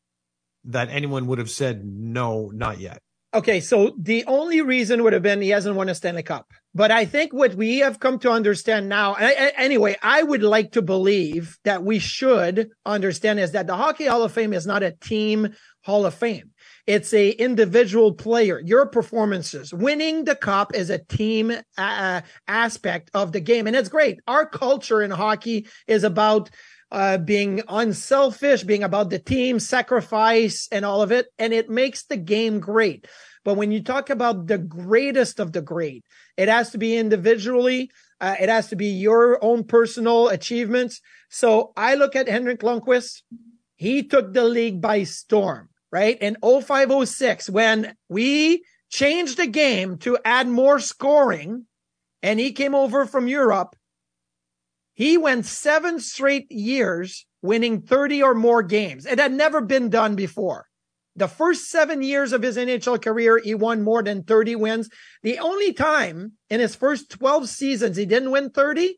that 0.66 0.90
anyone 0.90 1.28
would 1.28 1.38
have 1.38 1.50
said, 1.50 1.86
no, 1.86 2.50
not 2.54 2.80
yet? 2.80 3.00
Okay, 3.36 3.60
so 3.60 3.94
the 4.00 4.24
only 4.28 4.62
reason 4.62 5.04
would 5.04 5.12
have 5.12 5.22
been 5.22 5.42
he 5.42 5.50
hasn't 5.50 5.76
won 5.76 5.90
a 5.90 5.96
Stanley 5.96 6.24
Cup. 6.24 6.50
But 6.74 6.90
I 6.90 7.04
think 7.04 7.34
what 7.34 7.54
we 7.54 7.80
have 7.80 8.00
come 8.00 8.18
to 8.20 8.32
understand 8.32 8.88
now, 8.88 9.16
anyway, 9.16 9.98
I 10.02 10.24
would 10.24 10.42
like 10.42 10.72
to 10.72 10.82
believe 10.82 11.58
that 11.66 11.84
we 11.84 12.00
should 12.00 12.70
understand 12.86 13.42
is 13.42 13.52
that 13.52 13.68
the 13.68 13.76
Hockey 13.76 14.06
Hall 14.06 14.24
of 14.24 14.32
Fame 14.32 14.54
is 14.54 14.66
not 14.66 14.84
a 14.84 14.92
team 14.92 15.54
Hall 15.84 16.06
of 16.06 16.14
Fame. 16.14 16.52
It's 16.88 17.14
a 17.14 17.30
individual 17.30 18.14
player. 18.14 18.62
Your 18.64 18.86
performances, 18.86 19.74
winning 19.74 20.24
the 20.24 20.36
cup 20.36 20.74
is 20.74 20.90
a 20.90 21.00
team 21.00 21.52
uh, 21.78 22.22
aspect 22.48 23.12
of 23.14 23.34
the 23.34 23.42
game. 23.42 23.68
And 23.68 23.76
it's 23.76 23.90
great. 23.90 24.20
Our 24.28 24.48
culture 24.48 25.02
in 25.02 25.12
hockey 25.12 25.68
is 25.88 26.06
about 26.06 26.50
uh, 26.96 27.18
being 27.18 27.62
unselfish, 27.68 28.64
being 28.64 28.82
about 28.82 29.10
the 29.10 29.20
team, 29.20 29.60
sacrifice, 29.60 30.70
and 30.72 30.86
all 30.86 31.02
of 31.02 31.12
it. 31.12 31.28
And 31.38 31.54
it 31.54 31.70
makes 31.70 32.06
the 32.06 32.16
game 32.16 32.62
great. 32.62 33.06
But 33.44 33.56
when 33.56 33.70
you 33.74 33.84
talk 33.84 34.10
about 34.10 34.48
the 34.48 34.58
greatest 34.58 35.42
of 35.42 35.52
the 35.52 35.62
great, 35.62 36.06
it 36.38 36.48
has 36.48 36.70
to 36.72 36.78
be 36.78 36.96
individually. 36.96 37.92
Uh, 38.22 38.36
it 38.40 38.48
has 38.48 38.70
to 38.70 38.78
be 38.78 38.88
your 38.88 39.44
own 39.44 39.66
personal 39.66 40.30
achievements. 40.30 41.02
So 41.30 41.74
I 41.76 41.96
look 41.96 42.16
at 42.16 42.30
Henrik 42.30 42.62
Lundqvist. 42.62 43.24
He 43.76 44.04
took 44.04 44.32
the 44.32 44.46
league 44.46 44.80
by 44.80 45.04
storm, 45.04 45.68
right? 45.92 46.18
In 46.22 46.38
0506, 46.42 47.50
when 47.50 47.94
we 48.08 48.64
changed 48.90 49.36
the 49.36 49.48
game 49.48 49.98
to 49.98 50.18
add 50.24 50.48
more 50.48 50.80
scoring 50.80 51.66
and 52.24 52.40
he 52.40 52.54
came 52.54 52.74
over 52.74 53.06
from 53.06 53.28
Europe, 53.28 53.76
he 54.96 55.18
went 55.18 55.46
seven 55.46 56.00
straight 56.00 56.52
years 56.52 57.26
winning 57.42 57.82
30 57.82 58.24
or 58.24 58.34
more 58.34 58.64
games. 58.64 59.06
It 59.06 59.20
had 59.20 59.32
never 59.32 59.62
been 59.62 59.90
done 59.90 60.16
before. 60.16 60.66
The 61.18 61.28
first 61.28 61.70
seven 61.70 62.02
years 62.02 62.34
of 62.34 62.42
his 62.42 62.58
NHL 62.58 63.02
career, 63.02 63.40
he 63.42 63.56
won 63.56 63.84
more 63.84 64.04
than 64.04 64.24
30 64.24 64.56
wins. 64.56 64.90
The 65.24 65.40
only 65.40 65.72
time 65.72 66.34
in 66.50 66.60
his 66.60 66.76
first 66.76 67.10
12 67.10 67.48
seasons 67.48 67.96
he 67.96 68.06
didn't 68.06 68.32
win 68.32 68.50
30, 68.50 68.98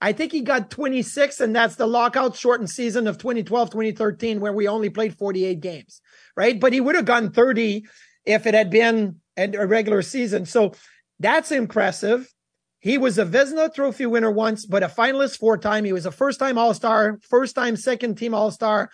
I 0.00 0.12
think 0.12 0.30
he 0.30 0.42
got 0.42 0.70
26, 0.70 1.40
and 1.40 1.56
that's 1.56 1.74
the 1.74 1.86
lockout 1.86 2.36
shortened 2.36 2.70
season 2.70 3.08
of 3.08 3.18
2012, 3.18 3.70
2013, 3.70 4.38
where 4.38 4.52
we 4.52 4.68
only 4.68 4.90
played 4.90 5.18
48 5.18 5.60
games, 5.60 6.00
right? 6.36 6.58
But 6.60 6.72
he 6.72 6.80
would 6.80 6.94
have 6.94 7.04
gone 7.04 7.32
30 7.32 7.84
if 8.24 8.46
it 8.46 8.54
had 8.54 8.70
been 8.70 9.20
a 9.36 9.66
regular 9.66 10.02
season. 10.02 10.46
So 10.46 10.74
that's 11.18 11.50
impressive. 11.50 12.32
He 12.80 12.96
was 12.96 13.18
a 13.18 13.24
Vezina 13.24 13.72
Trophy 13.74 14.06
winner 14.06 14.30
once, 14.30 14.64
but 14.64 14.82
a 14.82 14.88
finalist 14.88 15.38
four 15.38 15.58
time. 15.58 15.84
He 15.84 15.92
was 15.92 16.06
a 16.06 16.12
first 16.12 16.38
time 16.38 16.58
All 16.58 16.74
Star, 16.74 17.18
first 17.22 17.54
time 17.54 17.76
second 17.76 18.16
team 18.16 18.34
All 18.34 18.50
Star. 18.50 18.90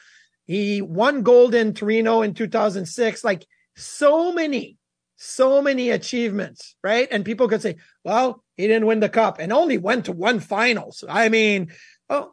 He 0.46 0.82
won 0.82 1.22
gold 1.22 1.54
in 1.54 1.74
Torino 1.74 2.22
in 2.22 2.34
2006. 2.34 3.24
Like 3.24 3.46
so 3.76 4.32
many, 4.32 4.78
so 5.16 5.60
many 5.60 5.90
achievements, 5.90 6.76
right? 6.82 7.08
And 7.10 7.24
people 7.24 7.48
could 7.48 7.62
say, 7.62 7.76
well, 8.04 8.42
he 8.56 8.66
didn't 8.66 8.86
win 8.86 9.00
the 9.00 9.08
cup 9.08 9.38
and 9.38 9.52
only 9.52 9.78
went 9.78 10.06
to 10.06 10.12
one 10.12 10.40
finals. 10.40 11.04
I 11.08 11.28
mean, 11.28 11.72
oh, 12.08 12.32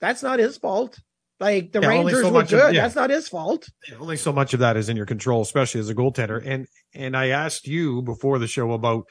that's 0.00 0.22
not 0.22 0.38
his 0.38 0.58
fault. 0.58 0.98
Like 1.40 1.72
the 1.72 1.80
yeah, 1.80 1.88
Rangers 1.88 2.22
so 2.22 2.32
were 2.32 2.44
good. 2.44 2.68
Of, 2.68 2.74
yeah. 2.74 2.82
That's 2.82 2.94
not 2.94 3.10
his 3.10 3.28
fault. 3.28 3.68
Yeah, 3.88 3.96
only 3.98 4.16
so 4.16 4.32
much 4.32 4.54
of 4.54 4.60
that 4.60 4.76
is 4.76 4.88
in 4.88 4.96
your 4.96 5.06
control, 5.06 5.42
especially 5.42 5.80
as 5.80 5.88
a 5.88 5.94
goaltender. 5.94 6.40
And 6.44 6.66
and 6.94 7.16
I 7.16 7.28
asked 7.28 7.66
you 7.66 8.02
before 8.02 8.38
the 8.38 8.46
show 8.46 8.72
about 8.72 9.06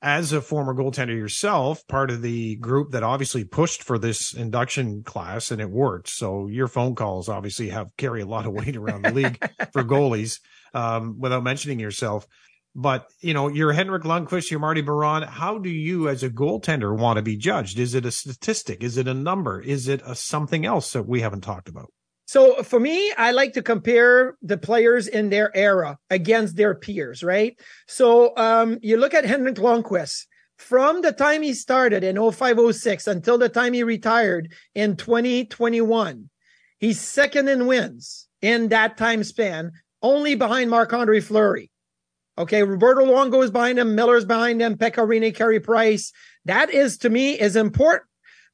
as 0.00 0.32
a 0.32 0.40
former 0.40 0.74
goaltender 0.74 1.16
yourself, 1.16 1.86
part 1.88 2.10
of 2.10 2.22
the 2.22 2.56
group 2.56 2.92
that 2.92 3.02
obviously 3.02 3.44
pushed 3.44 3.82
for 3.82 3.98
this 3.98 4.32
induction 4.32 5.02
class 5.02 5.50
and 5.50 5.60
it 5.60 5.70
worked. 5.70 6.08
So 6.08 6.46
your 6.46 6.68
phone 6.68 6.94
calls 6.94 7.28
obviously 7.28 7.70
have 7.70 7.88
carry 7.96 8.22
a 8.22 8.26
lot 8.26 8.46
of 8.46 8.52
weight 8.52 8.76
around 8.76 9.02
the 9.02 9.12
league 9.12 9.38
for 9.72 9.82
goalies, 9.84 10.40
um, 10.74 11.18
without 11.18 11.42
mentioning 11.42 11.80
yourself. 11.80 12.26
But 12.74 13.10
you 13.20 13.34
know, 13.34 13.48
you're 13.48 13.72
Henrik 13.72 14.04
Lundqvist, 14.04 14.50
you're 14.50 14.60
Marty 14.60 14.82
Biron. 14.82 15.22
How 15.22 15.58
do 15.58 15.68
you, 15.68 16.08
as 16.08 16.22
a 16.22 16.30
goaltender, 16.30 16.96
want 16.96 17.16
to 17.16 17.22
be 17.22 17.36
judged? 17.36 17.78
Is 17.78 17.94
it 17.94 18.06
a 18.06 18.12
statistic? 18.12 18.84
Is 18.84 18.96
it 18.96 19.08
a 19.08 19.14
number? 19.14 19.60
Is 19.60 19.88
it 19.88 20.00
a 20.06 20.14
something 20.14 20.64
else 20.64 20.92
that 20.92 21.08
we 21.08 21.22
haven't 21.22 21.40
talked 21.40 21.68
about? 21.68 21.92
So 22.28 22.62
for 22.62 22.78
me, 22.78 23.10
I 23.16 23.30
like 23.30 23.54
to 23.54 23.62
compare 23.62 24.36
the 24.42 24.58
players 24.58 25.08
in 25.08 25.30
their 25.30 25.50
era 25.56 25.98
against 26.10 26.56
their 26.56 26.74
peers, 26.74 27.22
right? 27.22 27.58
So 27.86 28.36
um, 28.36 28.78
you 28.82 28.98
look 28.98 29.14
at 29.14 29.24
Henrik 29.24 29.54
Lundqvist 29.54 30.26
from 30.58 31.00
the 31.00 31.12
time 31.12 31.40
he 31.40 31.54
started 31.54 32.04
in 32.04 32.16
0506 32.16 33.06
until 33.06 33.38
the 33.38 33.48
time 33.48 33.72
he 33.72 33.82
retired 33.82 34.52
in 34.74 34.96
2021. 34.96 36.28
He's 36.76 37.00
second 37.00 37.48
in 37.48 37.66
wins 37.66 38.28
in 38.42 38.68
that 38.68 38.98
time 38.98 39.24
span, 39.24 39.72
only 40.02 40.34
behind 40.34 40.68
Marc 40.68 40.92
Andre 40.92 41.20
Fleury. 41.20 41.70
Okay, 42.36 42.62
Roberto 42.62 43.06
Luongo 43.06 43.42
is 43.42 43.50
behind 43.50 43.78
him, 43.78 43.94
Miller's 43.94 44.26
behind 44.26 44.60
him, 44.60 44.76
Pekka 44.76 45.08
Rinne, 45.08 45.34
Carey 45.34 45.60
Price. 45.60 46.12
That 46.44 46.68
is 46.68 46.98
to 46.98 47.08
me 47.08 47.40
is 47.40 47.56
important. 47.56 48.04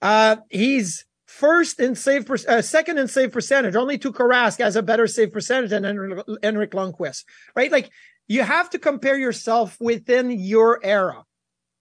Uh, 0.00 0.36
he's 0.48 1.04
first 1.34 1.80
in 1.80 1.94
save, 1.94 2.26
per, 2.26 2.36
uh, 2.48 2.62
second 2.62 2.98
in 2.98 3.08
save 3.08 3.32
percentage. 3.32 3.74
Only 3.74 3.98
Tuukka 3.98 4.28
Rask 4.28 4.58
has 4.60 4.76
a 4.76 4.82
better 4.82 5.06
save 5.06 5.32
percentage 5.32 5.70
than 5.70 5.84
Henrik 5.84 6.70
Lundqvist, 6.70 7.24
right? 7.56 7.72
Like 7.72 7.90
you 8.28 8.42
have 8.42 8.70
to 8.70 8.78
compare 8.78 9.18
yourself 9.18 9.76
within 9.80 10.30
your 10.30 10.80
era. 10.82 11.24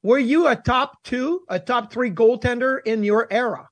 Were 0.01 0.19
you 0.19 0.47
a 0.47 0.55
top 0.55 1.01
two, 1.03 1.41
a 1.47 1.59
top 1.59 1.93
three 1.93 2.11
goaltender 2.11 2.79
in 2.83 3.03
your 3.03 3.27
era? 3.31 3.69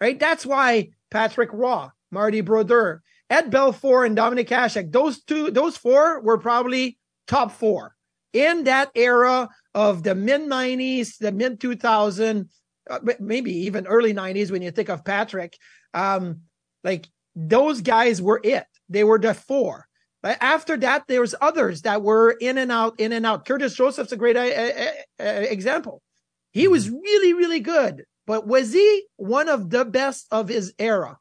Right? 0.00 0.20
That's 0.20 0.44
why 0.44 0.90
Patrick 1.10 1.52
Roy, 1.52 1.86
Marty 2.10 2.42
Brodeur, 2.42 3.02
Ed 3.30 3.50
Belfour, 3.50 4.06
and 4.06 4.16
Dominik 4.16 4.48
Hasek, 4.48 4.92
those 4.92 5.22
two, 5.24 5.50
those 5.50 5.76
four 5.76 6.20
were 6.20 6.38
probably 6.38 6.98
top 7.26 7.50
four 7.50 7.96
in 8.32 8.64
that 8.64 8.90
era 8.94 9.48
of 9.74 10.02
the 10.02 10.14
mid 10.14 10.42
90s, 10.42 11.16
the 11.18 11.32
mid 11.32 11.58
2000, 11.58 12.40
uh, 12.40 12.44
maybe 13.18 13.52
even 13.66 13.86
early 13.86 14.14
90s 14.14 14.50
when 14.50 14.62
you 14.62 14.70
think 14.70 14.88
of 14.88 15.04
Patrick. 15.04 15.56
Um, 15.94 16.42
like 16.84 17.08
those 17.34 17.80
guys 17.80 18.22
were 18.22 18.40
it. 18.42 18.66
They 18.88 19.04
were 19.04 19.18
the 19.18 19.34
four. 19.34 19.86
But 20.22 20.38
after 20.40 20.76
that, 20.78 21.04
there 21.06 21.20
was 21.20 21.34
others 21.40 21.82
that 21.82 22.02
were 22.02 22.30
in 22.32 22.58
and 22.58 22.72
out, 22.72 22.98
in 22.98 23.12
and 23.12 23.24
out. 23.24 23.44
Curtis 23.44 23.74
Joseph's 23.74 24.12
a 24.12 24.16
great 24.16 24.36
uh, 24.36 24.40
uh, 24.40 24.90
uh, 25.20 25.24
example. 25.24 26.02
He 26.52 26.68
was 26.68 26.86
mm-hmm. 26.86 26.96
really, 26.96 27.32
really 27.34 27.60
good, 27.60 28.04
but 28.26 28.46
was 28.46 28.72
he 28.72 29.04
one 29.16 29.48
of 29.48 29.70
the 29.70 29.84
best 29.84 30.26
of 30.30 30.48
his 30.48 30.74
era? 30.78 31.18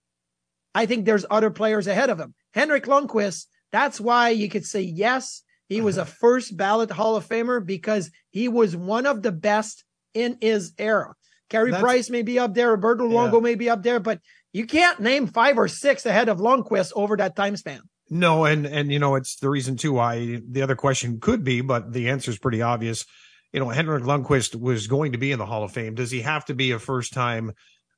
I 0.74 0.86
think 0.86 1.05
there's 1.05 1.25
other 1.29 1.51
players 1.51 1.88
ahead 1.88 2.10
of 2.10 2.19
him. 2.19 2.34
Henrik 2.53 2.86
Lundqvist, 2.86 3.45
that's 3.72 4.00
why 4.00 4.29
you 4.29 4.50
could 4.50 4.65
say 4.65 4.81
yes, 4.81 5.43
he 5.67 5.81
was 5.81 5.98
a 5.98 6.05
first 6.24 6.55
ballot 6.55 6.89
Hall 6.89 7.15
of 7.15 7.27
Famer 7.27 7.63
because 7.63 8.12
he 8.29 8.48
was 8.48 8.75
one 8.75 9.05
of 9.05 9.22
the 9.22 9.31
best 9.31 9.84
in 10.13 10.38
his 10.41 10.74
era. 10.77 11.13
Carey 11.50 11.72
Price 11.72 12.10
may 12.10 12.22
be 12.22 12.40
up 12.40 12.54
there, 12.54 12.72
Roberto 12.72 13.08
Luongo 13.08 13.34
yeah. 13.36 13.40
may 13.40 13.56
be 13.56 13.70
up 13.70 13.84
there, 13.84 14.00
but 14.00 14.20
you 14.52 14.66
can't 14.66 15.00
name 15.00 15.28
five 15.28 15.58
or 15.58 15.68
six 15.68 16.06
ahead 16.06 16.30
of 16.30 16.40
Lundqvist 16.40 16.92
over 16.96 17.18
that 17.18 17.36
time 17.36 17.56
span. 17.56 17.82
No, 18.10 18.46
and 18.46 18.66
and 18.66 18.92
you 18.92 19.00
know 19.00 19.16
it's 19.16 19.38
the 19.38 19.50
reason 19.50 19.78
too 19.78 19.94
why 19.94 20.42
the 20.48 20.62
other 20.62 20.75
question 20.75 21.20
could 21.20 21.44
be, 21.44 21.62
but 21.62 21.92
the 21.92 22.10
answer 22.10 22.32
is 22.32 22.38
pretty 22.38 22.62
obvious. 22.62 23.06
You 23.52 23.60
know, 23.60 23.70
Henrik 23.70 24.04
Lundqvist 24.04 24.60
was 24.60 24.88
going 24.88 25.14
to 25.14 25.18
be 25.18 25.32
in 25.32 25.40
the 25.40 25.46
Hall 25.46 25.64
of 25.64 25.72
Fame. 25.72 25.96
Does 25.96 26.12
he 26.12 26.22
have 26.22 26.46
to 26.46 26.54
be 26.54 26.72
a 26.72 26.80
first 26.80 27.14
time 27.14 27.54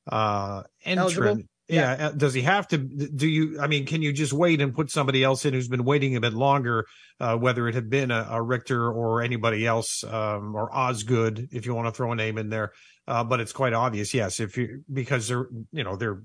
uh 0.10 0.63
entrant? 0.86 1.48
Yeah. 1.67 1.97
yeah. 1.97 2.07
Uh, 2.07 2.12
does 2.12 2.33
he 2.33 2.41
have 2.43 2.67
to? 2.69 2.77
Do 2.77 3.27
you? 3.27 3.59
I 3.59 3.67
mean, 3.67 3.86
can 3.86 4.01
you 4.01 4.13
just 4.13 4.33
wait 4.33 4.62
and 4.62 4.74
put 4.74 4.89
somebody 4.89 5.24
else 5.24 5.45
in 5.45 5.53
who's 5.53 5.67
been 5.67 5.83
waiting 5.83 6.15
a 6.15 6.21
bit 6.21 6.33
longer? 6.33 6.86
Uh, 7.19 7.36
whether 7.36 7.67
it 7.67 7.75
had 7.75 7.89
been 7.89 8.12
a, 8.12 8.27
a 8.29 8.41
Richter 8.41 8.91
or 8.91 9.21
anybody 9.21 9.65
else, 9.65 10.03
um, 10.03 10.55
or 10.55 10.74
Osgood, 10.74 11.50
if 11.51 11.65
you 11.65 11.74
want 11.74 11.88
to 11.88 11.91
throw 11.91 12.12
a 12.12 12.15
name 12.15 12.38
in 12.38 12.50
there. 12.50 12.71
Uh, 13.07 13.24
but 13.24 13.39
it's 13.39 13.53
quite 13.53 13.74
obvious, 13.74 14.13
yes, 14.13 14.39
if 14.39 14.57
you 14.57 14.83
because 14.91 15.27
they're 15.27 15.47
you 15.71 15.83
know 15.83 15.95
they're 15.95 16.21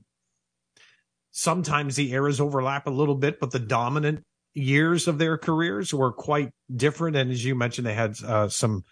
sometimes 1.32 1.96
the 1.96 2.12
eras 2.12 2.40
overlap 2.40 2.86
a 2.86 2.90
little 2.90 3.14
bit, 3.14 3.40
but 3.40 3.50
the 3.50 3.58
dominant 3.58 4.24
years 4.54 5.08
of 5.08 5.18
their 5.18 5.38
careers 5.38 5.92
were 5.92 6.12
quite 6.12 6.50
different. 6.74 7.16
And 7.16 7.30
as 7.30 7.44
you 7.44 7.54
mentioned, 7.54 7.86
they 7.86 7.94
had 7.94 8.14
uh, 8.24 8.48
some 8.48 8.84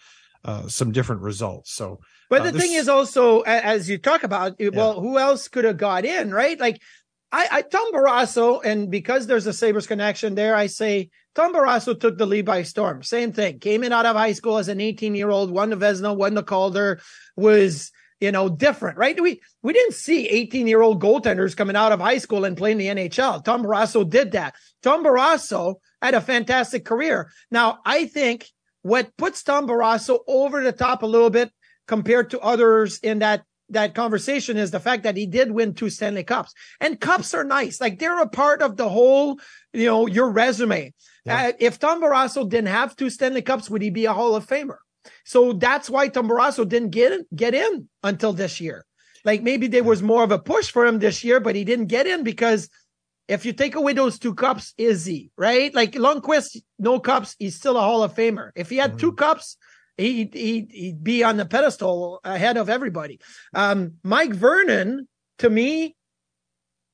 uh, 0.45 0.69
some 0.69 0.93
different 0.93 1.23
results. 1.23 1.73
So, 1.73 2.01
but 2.29 2.43
uh, 2.43 2.45
the 2.45 2.53
this... 2.53 2.63
thing 2.63 2.73
is 2.73 2.89
also, 2.89 3.41
as 3.41 3.89
you 3.89 3.99
talk 3.99 4.23
about, 4.23 4.57
well, 4.59 4.95
yeah. 4.95 5.01
who 5.01 5.19
else 5.19 5.49
could 5.49 5.65
have 5.65 5.77
got 5.77 6.05
in, 6.05 6.33
right? 6.33 6.59
Like, 6.59 6.81
I, 7.33 7.49
I 7.51 7.63
Tom 7.63 7.93
Barrasso, 7.93 8.65
and 8.65 8.91
because 8.91 9.27
there's 9.27 9.47
a 9.47 9.53
Sabres 9.53 9.87
connection 9.87 10.35
there, 10.35 10.57
I 10.57 10.67
say 10.67 11.11
Tom 11.35 11.55
Barrasso 11.55 11.99
took 11.99 12.19
the 12.19 12.27
lead 12.27 12.45
by 12.45 12.63
storm. 12.63 13.03
Same 13.03 13.33
thing. 13.33 13.59
Came 13.61 13.85
in 13.85 13.93
out 13.93 14.07
of 14.07 14.17
high 14.17 14.33
school 14.33 14.59
as 14.59 14.69
an 14.69 14.81
18 14.81 15.15
year 15.15 15.31
old, 15.31 15.51
won 15.51 15.71
the 15.71 15.77
Vezina, 15.77 16.17
won 16.17 16.35
the 16.35 16.43
Calder, 16.43 17.01
was 17.37 17.93
you 18.21 18.31
know, 18.31 18.49
different, 18.51 18.99
right? 18.99 19.19
We 19.21 19.41
we 19.63 19.73
didn't 19.73 19.95
see 19.95 20.29
18 20.29 20.67
year 20.67 20.83
old 20.83 21.03
goaltenders 21.03 21.57
coming 21.57 21.77
out 21.77 21.93
of 21.93 22.01
high 22.01 22.19
school 22.19 22.45
and 22.45 22.57
playing 22.57 22.79
the 22.79 22.89
NHL. 22.89 23.43
Tom 23.43 23.65
Barrasso 23.65 24.09
did 24.09 24.33
that. 24.33 24.55
Tom 24.83 25.03
Barrasso 25.03 25.77
had 26.03 26.15
a 26.15 26.21
fantastic 26.21 26.85
career. 26.85 27.31
Now, 27.51 27.79
I 27.85 28.07
think 28.07 28.47
what 28.83 29.17
puts 29.17 29.43
Tom 29.43 29.67
Barrasso 29.67 30.21
over 30.27 30.63
the 30.63 30.73
top 30.73 31.03
a 31.03 31.07
little 31.07 31.31
bit 31.31 31.51
compared 31.87 32.31
to 32.31 32.41
others 32.41 32.99
in 32.99 33.19
that 33.21 33.45
that 33.71 33.95
conversation 33.95 34.57
is 34.57 34.71
the 34.71 34.81
fact 34.81 35.05
that 35.05 35.17
he 35.17 35.27
did 35.27 35.51
win 35.51 35.75
two 35.75 35.91
Stanley 35.91 36.25
Cups. 36.25 36.53
And 36.81 37.01
cups 37.01 37.35
are 37.35 37.45
nice. 37.45 37.81
Like 37.81 37.99
they're 37.99 38.21
a 38.21 38.29
part 38.29 38.63
of 38.63 38.77
the 38.77 38.89
whole, 38.89 39.39
you 39.73 39.87
know, 39.87 40.07
your 40.07 40.31
resume. 40.31 40.93
Yeah. 41.25 41.49
Uh, 41.49 41.53
if 41.59 41.79
Tom 41.79 42.03
Barrasso 42.03 42.49
didn't 42.49 42.69
have 42.69 42.97
two 42.97 43.11
Stanley 43.11 43.43
Cups, 43.43 43.71
would 43.71 43.83
he 43.83 43.91
be 43.91 44.07
a 44.07 44.13
Hall 44.13 44.35
of 44.35 44.47
Famer? 44.47 44.79
So 45.25 45.53
that's 45.53 45.89
why 45.89 46.09
Tom 46.09 46.29
Barrasso 46.29 46.69
didn't 46.69 46.91
get 46.91 47.13
in, 47.13 47.27
get 47.35 47.55
in 47.55 47.89
until 48.03 48.33
this 48.33 48.61
year. 48.61 48.85
Like 49.25 49.43
maybe 49.43 49.67
there 49.67 49.85
was 49.85 50.03
more 50.03 50.25
of 50.25 50.33
a 50.33 50.39
push 50.39 50.71
for 50.71 50.87
him 50.87 50.99
this 50.99 51.23
year, 51.23 51.41
but 51.41 51.55
he 51.55 51.65
didn't 51.65 51.87
get 51.87 52.07
in 52.07 52.25
because 52.25 52.69
if 53.31 53.47
you 53.47 53.53
take 53.53 53.77
away 53.77 53.93
those 53.93 54.19
two 54.19 54.35
cups, 54.35 54.75
is 54.77 55.05
he 55.05 55.31
right? 55.37 55.73
Like 55.73 55.93
Lundqvist, 55.93 56.61
no 56.81 56.99
cups, 56.99 57.37
he's 57.39 57.55
still 57.55 57.77
a 57.77 57.81
Hall 57.81 58.03
of 58.03 58.15
Famer. 58.15 58.51
If 58.57 58.69
he 58.69 58.77
had 58.77 58.91
mm-hmm. 58.91 58.99
two 58.99 59.13
cups, 59.13 59.57
he 59.97 60.29
he 60.33 60.67
he'd 60.69 61.05
be 61.05 61.23
on 61.23 61.37
the 61.37 61.47
pedestal 61.47 62.21
ahead 62.25 62.57
of 62.57 62.69
everybody. 62.69 63.21
Um, 63.55 63.95
Mike 64.03 64.35
Vernon, 64.35 65.07
to 65.39 65.49
me, 65.49 65.95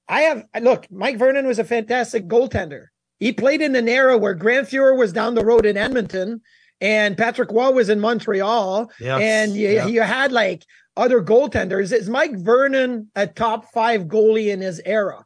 I 0.09 0.23
have 0.23 0.45
look. 0.61 0.87
Mike 0.91 1.19
Vernon 1.19 1.47
was 1.47 1.59
a 1.59 1.65
fantastic 1.65 2.29
goaltender. 2.29 2.87
He 3.19 3.33
played 3.33 3.63
in 3.63 3.75
an 3.75 3.89
era 3.89 4.19
where 4.19 4.35
Grant 4.35 4.69
Fuhr 4.69 4.97
was 4.97 5.13
down 5.13 5.35
the 5.35 5.45
road 5.45 5.65
in 5.65 5.79
Edmonton 5.79 6.43
and 6.83 7.17
Patrick 7.17 7.51
Roy 7.51 7.71
was 7.71 7.89
in 7.89 7.99
Montreal, 7.99 8.91
yes. 9.01 9.21
and 9.23 9.55
you, 9.55 9.69
yeah. 9.71 9.87
you 9.87 10.03
had 10.03 10.33
like 10.33 10.65
other 10.97 11.23
goaltenders. 11.23 11.93
Is 11.93 12.11
Mike 12.11 12.37
Vernon 12.37 13.11
a 13.17 13.27
top 13.27 13.73
five 13.73 14.03
goalie 14.03 14.49
in 14.49 14.61
his 14.61 14.83
era? 14.85 15.26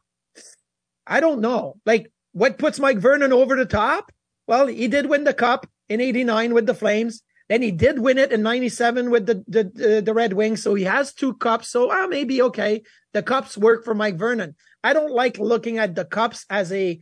I 1.11 1.19
don't 1.19 1.41
know. 1.41 1.77
Like, 1.85 2.11
what 2.31 2.57
puts 2.57 2.79
Mike 2.79 2.97
Vernon 2.97 3.33
over 3.33 3.55
the 3.55 3.65
top? 3.65 4.11
Well, 4.47 4.67
he 4.67 4.87
did 4.87 5.07
win 5.07 5.23
the 5.23 5.33
cup 5.33 5.67
in 5.89 6.01
89 6.01 6.53
with 6.53 6.65
the 6.65 6.73
Flames. 6.73 7.21
Then 7.49 7.61
he 7.61 7.71
did 7.71 7.99
win 7.99 8.17
it 8.17 8.31
in 8.31 8.41
97 8.41 9.11
with 9.11 9.25
the, 9.25 9.43
the, 9.47 10.01
the, 10.01 10.13
Red 10.13 10.33
Wings. 10.33 10.63
So 10.63 10.73
he 10.73 10.85
has 10.85 11.13
two 11.13 11.33
cups. 11.33 11.67
So 11.67 11.91
uh, 11.91 12.07
maybe, 12.07 12.41
okay, 12.43 12.81
the 13.11 13.21
cups 13.21 13.57
work 13.57 13.83
for 13.83 13.93
Mike 13.93 14.17
Vernon. 14.17 14.55
I 14.83 14.93
don't 14.93 15.11
like 15.11 15.37
looking 15.37 15.77
at 15.77 15.93
the 15.93 16.05
cups 16.05 16.45
as 16.49 16.71
a 16.71 16.99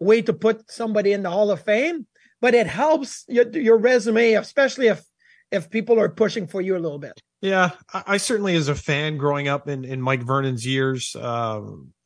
way 0.00 0.20
to 0.22 0.32
put 0.32 0.70
somebody 0.70 1.12
in 1.12 1.22
the 1.22 1.30
Hall 1.30 1.52
of 1.52 1.62
Fame 1.62 2.06
but 2.42 2.54
it 2.54 2.66
helps 2.66 3.24
your, 3.28 3.48
your 3.56 3.78
resume, 3.78 4.34
especially 4.34 4.88
if 4.88 5.02
if 5.50 5.70
people 5.70 6.00
are 6.00 6.08
pushing 6.08 6.46
for 6.46 6.60
you 6.60 6.76
a 6.76 6.80
little 6.80 6.98
bit. 6.98 7.20
Yeah, 7.40 7.70
I, 7.92 8.02
I 8.06 8.16
certainly, 8.16 8.56
as 8.56 8.68
a 8.68 8.74
fan 8.74 9.16
growing 9.16 9.48
up 9.48 9.68
in 9.68 9.84
in 9.84 10.02
Mike 10.02 10.22
Vernon's 10.22 10.66
years, 10.66 11.16
uh, 11.16 11.62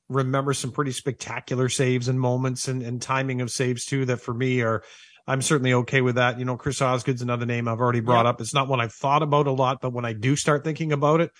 remember 0.08 0.52
some 0.52 0.72
pretty 0.72 0.92
spectacular 0.92 1.68
saves 1.68 2.08
and 2.08 2.20
moments 2.20 2.68
and, 2.68 2.82
and 2.82 3.00
timing 3.00 3.40
of 3.40 3.50
saves 3.50 3.84
too. 3.84 4.04
That 4.06 4.20
for 4.20 4.34
me 4.34 4.62
are. 4.62 4.82
I'm 5.28 5.42
certainly 5.42 5.72
okay 5.72 6.02
with 6.02 6.14
that. 6.14 6.38
You 6.38 6.44
know, 6.44 6.56
Chris 6.56 6.80
Osgood's 6.80 7.20
another 7.20 7.46
name 7.46 7.66
I've 7.66 7.80
already 7.80 7.98
brought 7.98 8.26
up. 8.26 8.40
It's 8.40 8.54
not 8.54 8.68
one 8.68 8.80
I've 8.80 8.92
thought 8.92 9.24
about 9.24 9.48
a 9.48 9.50
lot, 9.50 9.80
but 9.80 9.92
when 9.92 10.04
I 10.04 10.12
do 10.12 10.36
start 10.36 10.62
thinking 10.62 10.92
about 10.92 11.20
it, 11.20 11.32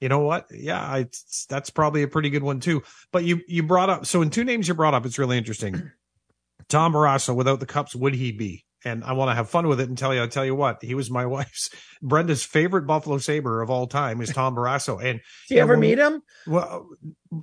you 0.00 0.08
know 0.08 0.20
what? 0.20 0.46
Yeah, 0.50 0.80
I, 0.80 1.06
that's 1.48 1.70
probably 1.70 2.02
a 2.02 2.08
pretty 2.08 2.30
good 2.30 2.42
one 2.42 2.60
too. 2.60 2.82
But 3.12 3.24
you 3.24 3.40
you 3.46 3.62
brought 3.62 3.90
up 3.90 4.06
so 4.06 4.22
in 4.22 4.30
two 4.30 4.44
names 4.44 4.68
you 4.68 4.74
brought 4.74 4.94
up, 4.94 5.06
it's 5.06 5.18
really 5.18 5.38
interesting. 5.38 5.92
Tom 6.68 6.92
Barrasso, 6.92 7.34
without 7.34 7.60
the 7.60 7.66
cups, 7.66 7.94
would 7.94 8.14
he 8.14 8.32
be? 8.32 8.65
And 8.86 9.02
I 9.02 9.14
want 9.14 9.30
to 9.30 9.34
have 9.34 9.50
fun 9.50 9.66
with 9.66 9.80
it 9.80 9.88
and 9.88 9.98
tell 9.98 10.14
you, 10.14 10.20
I'll 10.20 10.28
tell 10.28 10.44
you 10.44 10.54
what, 10.54 10.80
he 10.80 10.94
was 10.94 11.10
my 11.10 11.26
wife's 11.36 11.70
Brenda's 12.00 12.44
favorite 12.44 12.86
Buffalo 12.86 13.18
Sabre 13.18 13.60
of 13.60 13.68
all 13.68 13.88
time 13.88 14.20
is 14.20 14.30
Tom 14.30 14.54
Barrasso. 14.54 15.02
And 15.02 15.20
did 15.48 15.56
you 15.56 15.60
ever 15.60 15.76
meet 15.76 15.98
him? 15.98 16.22
Well, 16.46 16.88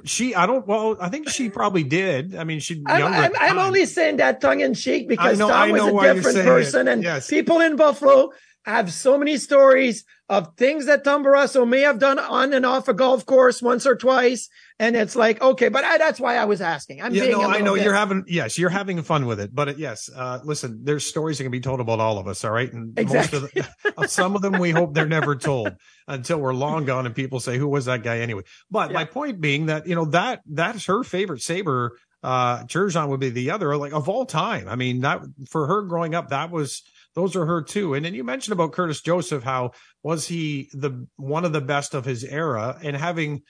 she, 0.05 0.33
I 0.35 0.45
don't, 0.45 0.65
well, 0.65 0.95
I 1.01 1.09
think 1.09 1.27
she 1.27 1.49
probably 1.49 1.83
did. 1.83 2.35
I 2.35 2.45
mean, 2.45 2.61
she, 2.61 2.81
I'm, 2.85 3.03
I'm, 3.03 3.31
I'm, 3.37 3.57
only 3.57 3.85
saying 3.85 4.17
that 4.17 4.39
tongue 4.39 4.61
in 4.61 4.73
cheek 4.73 5.09
because 5.09 5.37
know, 5.37 5.49
Tom 5.49 5.71
was 5.71 5.81
a 5.81 6.13
different 6.13 6.37
person. 6.45 6.87
And 6.87 7.03
yes. 7.03 7.29
people 7.29 7.59
in 7.59 7.75
Buffalo, 7.75 8.31
I 8.65 8.71
have 8.71 8.93
so 8.93 9.17
many 9.17 9.37
stories 9.37 10.05
of 10.29 10.55
things 10.55 10.85
that 10.85 11.03
Tom 11.03 11.23
Barrasso 11.23 11.67
may 11.67 11.81
have 11.81 11.99
done 11.99 12.17
on 12.17 12.53
and 12.53 12.65
off 12.65 12.87
a 12.87 12.93
golf 12.93 13.25
course 13.25 13.61
once 13.61 13.85
or 13.85 13.95
twice. 13.95 14.47
And 14.79 14.95
it's 14.95 15.15
like, 15.15 15.41
okay, 15.41 15.67
but 15.69 15.83
I, 15.83 15.97
that's 15.97 16.19
why 16.19 16.37
I 16.37 16.45
was 16.45 16.61
asking. 16.61 17.01
I'm 17.01 17.13
yeah, 17.13 17.23
being 17.23 17.33
no, 17.33 17.41
I 17.41 17.59
know 17.59 17.75
bit- 17.75 17.83
you're 17.83 17.93
having, 17.93 18.23
yes, 18.27 18.57
you're 18.57 18.69
having 18.69 19.01
fun 19.03 19.25
with 19.25 19.39
it, 19.39 19.53
but 19.53 19.69
it, 19.69 19.77
yes, 19.77 20.09
uh, 20.15 20.39
listen, 20.43 20.79
there's 20.83 21.05
stories 21.05 21.37
that 21.37 21.43
can 21.43 21.51
be 21.51 21.59
told 21.59 21.81
about 21.81 21.99
all 21.99 22.17
of 22.17 22.27
us. 22.27 22.43
All 22.45 22.51
right. 22.51 22.71
And 22.71 22.97
Exactly. 22.97 23.41
most 23.41 23.53
of 23.55 23.73
the, 23.83 23.93
uh, 23.97 24.07
some 24.07 24.35
of 24.35 24.41
them, 24.41 24.53
we 24.59 24.71
hope 24.71 24.93
they're 24.93 25.05
never 25.05 25.35
told 25.35 25.75
until 26.07 26.39
we're 26.39 26.53
long 26.53 26.85
gone 26.85 27.05
and 27.05 27.13
people 27.13 27.39
say, 27.41 27.57
who 27.57 27.67
was 27.67 27.85
that 27.85 28.01
guy 28.01 28.19
anyway? 28.19 28.43
But 28.71 28.91
my 28.93 29.03
point 29.05 29.41
being 29.41 29.65
that, 29.67 29.87
you 29.87 29.95
know, 29.95 30.05
that, 30.05 30.41
that's 30.49 30.85
her 30.85 31.03
favorite 31.03 31.41
saber. 31.41 31.97
Uh, 32.23 32.63
Turgeon 32.63 33.09
would 33.09 33.19
be 33.19 33.29
the 33.29 33.51
other, 33.51 33.75
like 33.75 33.91
of 33.91 34.07
all 34.07 34.25
time. 34.25 34.69
I 34.69 34.77
mean, 34.77 35.01
that 35.01 35.19
for 35.49 35.67
her 35.67 35.81
growing 35.81 36.15
up, 36.15 36.29
that 36.29 36.49
was, 36.49 36.81
those 37.15 37.35
are 37.35 37.45
her 37.45 37.61
too. 37.61 37.93
And 37.93 38.05
then 38.05 38.13
you 38.13 38.23
mentioned 38.23 38.53
about 38.53 38.71
Curtis 38.71 39.01
Joseph, 39.01 39.43
how 39.43 39.71
was 40.01 40.27
he 40.27 40.69
the 40.73 41.07
one 41.15 41.45
of 41.45 41.53
the 41.53 41.61
best 41.61 41.93
of 41.93 42.05
his 42.05 42.23
era 42.23 42.77
and 42.81 42.95
having 42.95 43.41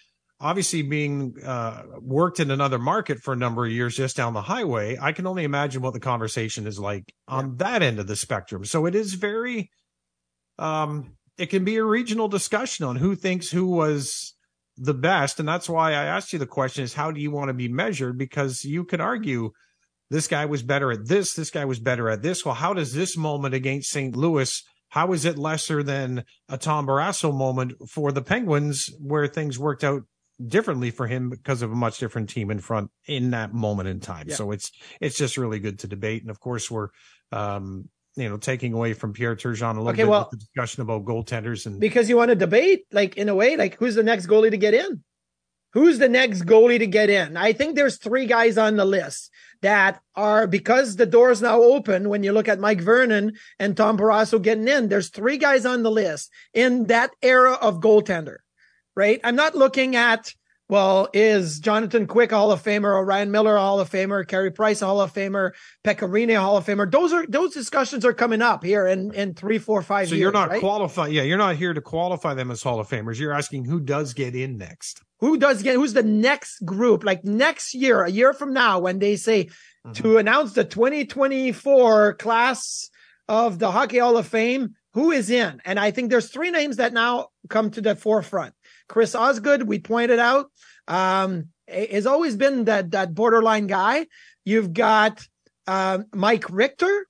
obviously 0.44 0.82
being 0.82 1.36
uh, 1.46 1.84
worked 2.02 2.40
in 2.40 2.52
another 2.52 2.78
market 2.78 3.20
for 3.20 3.34
a 3.34 3.38
number 3.38 3.66
of 3.66 3.72
years 3.72 3.96
just 3.96 4.18
down 4.18 4.34
the 4.34 4.42
highway, 4.42 4.98
I 5.02 5.14
can 5.14 5.26
only 5.26 5.46
imagine 5.46 5.82
what 5.82 5.94
the 5.94 6.02
conversation 6.02 6.68
is 6.68 6.78
like 6.78 7.14
on 7.28 7.56
that 7.58 7.82
end 7.82 8.00
of 8.00 8.08
the 8.08 8.18
spectrum. 8.18 8.66
So 8.66 8.86
it 8.86 8.94
is 8.94 9.14
very, 9.14 9.72
um, 10.60 11.16
it 11.38 11.46
can 11.46 11.64
be 11.64 11.78
a 11.78 11.84
regional 11.84 12.28
discussion 12.28 12.86
on 12.86 12.98
who 12.98 13.16
thinks 13.16 13.50
who 13.50 13.68
was 13.68 14.36
the 14.76 14.94
best. 14.94 15.40
And 15.40 15.48
that's 15.48 15.70
why 15.70 15.92
I 15.92 16.04
asked 16.04 16.34
you 16.34 16.40
the 16.40 16.46
question 16.46 16.84
is 16.84 16.94
how 16.94 17.12
do 17.12 17.22
you 17.22 17.32
want 17.32 17.48
to 17.48 17.54
be 17.54 17.70
measured? 17.70 18.18
Because 18.18 18.66
you 18.66 18.84
can 18.84 19.00
argue 19.00 19.52
this 20.14 20.28
guy 20.28 20.46
was 20.46 20.64
better 20.64 20.92
at 20.92 21.08
this, 21.08 21.34
this 21.34 21.50
guy 21.50 21.66
was 21.66 21.80
better 21.80 22.10
at 22.10 22.22
this. 22.22 22.46
Well, 22.46 22.56
how 22.56 22.74
does 22.74 22.94
this 22.94 23.18
moment 23.18 23.54
against 23.54 23.90
St. 23.90 24.16
Louis 24.16 24.64
how 24.94 25.12
is 25.12 25.26
it 25.26 25.40
lesser 25.40 25.82
than 25.82 26.24
a 26.50 26.56
Tom 26.56 26.86
Barrasso 26.86 27.36
moment 27.36 27.74
for 27.90 28.12
the 28.12 28.22
Penguins 28.22 28.92
where 29.00 29.26
things 29.26 29.58
worked 29.58 29.84
out 29.84 30.04
differently 30.46 30.92
for 30.92 31.08
him 31.08 31.32
because 31.32 31.64
of 31.64 31.72
a 31.72 31.76
much 31.76 31.98
different 31.98 32.30
team 32.30 32.52
in 32.52 32.60
front 32.60 32.92
in 33.08 33.32
that 33.32 33.56
moment 33.56 33.90
in 33.90 34.00
time. 34.00 34.28
Yeah. 34.30 34.36
So 34.36 34.52
it's 34.52 34.72
it's 35.02 35.18
just 35.18 35.36
really 35.36 35.58
good 35.58 35.80
to 35.80 35.88
debate. 35.88 36.22
And 36.22 36.30
of 36.30 36.40
course 36.40 36.70
we're 36.70 36.90
um 37.32 37.90
you 38.16 38.30
know 38.30 38.38
taking 38.38 38.74
away 38.74 38.94
from 38.94 39.14
Pierre 39.14 39.36
Turgeon 39.36 39.78
a 39.78 39.80
little 39.80 39.90
Okay, 39.90 40.04
bit 40.04 40.10
well- 40.10 40.30
with 40.30 40.40
the 40.40 40.46
discussion 40.46 40.84
about 40.84 41.06
goaltenders 41.06 41.66
and 41.66 41.80
because 41.80 42.08
you 42.08 42.16
want 42.16 42.30
to 42.30 42.36
debate, 42.36 42.82
like 42.92 43.18
in 43.18 43.30
a 43.30 43.36
way, 43.36 43.58
like 43.58 43.78
who's 43.80 43.96
the 43.96 44.04
next 44.04 44.28
goalie 44.28 44.52
to 44.52 44.58
get 44.58 44.76
in? 44.76 45.04
Who's 45.72 45.98
the 45.98 46.10
next 46.10 46.44
goalie 46.44 46.78
to 46.78 46.86
get 46.86 47.10
in? 47.10 47.36
I 47.36 47.54
think 47.54 47.76
there's 47.76 47.98
three 47.98 48.28
guys 48.28 48.60
on 48.60 48.76
the 48.76 48.86
list 48.86 49.32
that 49.64 50.02
are 50.16 50.46
because 50.46 50.96
the 50.96 51.06
door 51.06 51.32
is 51.32 51.42
now 51.42 51.62
open. 51.62 52.10
When 52.10 52.24
you 52.24 52.32
look 52.32 52.48
at 52.48 52.60
Mike 52.60 52.82
Vernon 52.82 53.34
and 53.60 53.76
Tom 53.76 53.98
Barrasso 53.98 54.42
getting 54.42 54.68
in, 54.68 54.90
there's 54.90 55.10
three 55.10 55.38
guys 55.38 55.66
on 55.66 55.84
the 55.84 55.92
list 55.92 56.32
in 56.54 56.86
that 56.86 57.12
era 57.22 57.54
of 57.54 57.80
goaltender, 57.80 58.38
right? 58.96 59.20
I'm 59.24 59.36
not 59.36 59.56
looking 59.56 59.96
at, 59.96 60.34
well, 60.70 61.08
is 61.14 61.60
Jonathan 61.60 62.08
Quick 62.08 62.32
a 62.32 62.36
Hall 62.36 62.52
of 62.52 62.62
Famer 62.62 62.94
or 62.94 63.06
Ryan 63.06 63.32
Miller 63.32 63.56
a 63.56 63.60
Hall 63.60 63.80
of 63.80 63.90
Famer, 63.90 64.28
Carey 64.28 64.52
Price 64.52 64.82
a 64.82 64.86
Hall 64.86 65.02
of 65.02 65.14
Famer, 65.14 65.52
Pekka 65.84 66.10
Rinne 66.10 66.36
a 66.36 66.42
Hall 66.42 66.58
of 66.58 66.66
Famer? 66.66 66.90
Those 66.92 67.14
are, 67.14 67.26
those 67.28 67.54
discussions 67.54 68.06
are 68.06 68.14
coming 68.14 68.42
up 68.42 68.64
here 68.64 68.86
in, 68.86 69.14
in 69.14 69.34
three, 69.34 69.60
four, 69.60 69.82
five 69.82 70.10
so 70.10 70.16
years. 70.16 70.22
you're 70.22 70.32
not 70.32 70.50
right? 70.50 70.60
qualified. 70.60 71.12
Yeah, 71.12 71.24
you're 71.24 71.38
not 71.38 71.56
here 71.56 71.74
to 71.74 71.82
qualify 71.82 72.34
them 72.34 72.52
as 72.52 72.62
Hall 72.62 72.80
of 72.80 72.90
Famers. 72.90 73.18
You're 73.20 73.34
asking 73.34 73.66
who 73.66 73.80
does 73.80 74.14
get 74.14 74.36
in 74.36 74.58
next. 74.58 75.02
Who 75.24 75.38
does 75.38 75.64
get 75.64 75.76
who's 75.76 75.94
the 75.94 76.04
next 76.04 76.66
group? 76.66 77.04
Like 77.04 77.24
next 77.24 77.74
year 77.74 78.04
a 78.04 78.12
year 78.12 78.34
from 78.34 78.52
now 78.54 78.80
when 78.80 79.00
they 79.00 79.16
say 79.16 79.50
Mhm. 79.86 79.94
to 80.00 80.18
announce 80.18 80.52
the 80.54 80.64
2024 80.66 82.14
class 82.16 82.90
of 83.28 83.60
the 83.60 83.72
hockey 83.72 84.00
hall 84.00 84.18
of 84.18 84.28
fame 84.28 84.76
who 84.94 85.12
is 85.12 85.30
in? 85.30 85.62
And 85.66 85.80
i 85.80 85.90
think 85.92 86.10
there's 86.10 86.30
three 86.30 86.52
names 86.52 86.76
that 86.78 86.94
now 86.94 87.28
come 87.50 87.72
to 87.72 87.82
the 87.82 87.96
forefront. 87.96 88.54
Chris 88.88 89.16
osgood 89.16 89.64
we 89.64 89.80
pointed 89.80 90.20
out. 90.20 90.46
Um 90.88 91.32
has 91.68 92.06
always 92.06 92.36
been 92.36 92.66
that 92.66 92.92
that 92.92 93.14
borderline 93.16 93.68
guy. 93.68 94.08
You've 94.46 94.74
got 94.74 95.14
um 95.68 96.06
mike 96.14 96.46
richter 96.50 97.08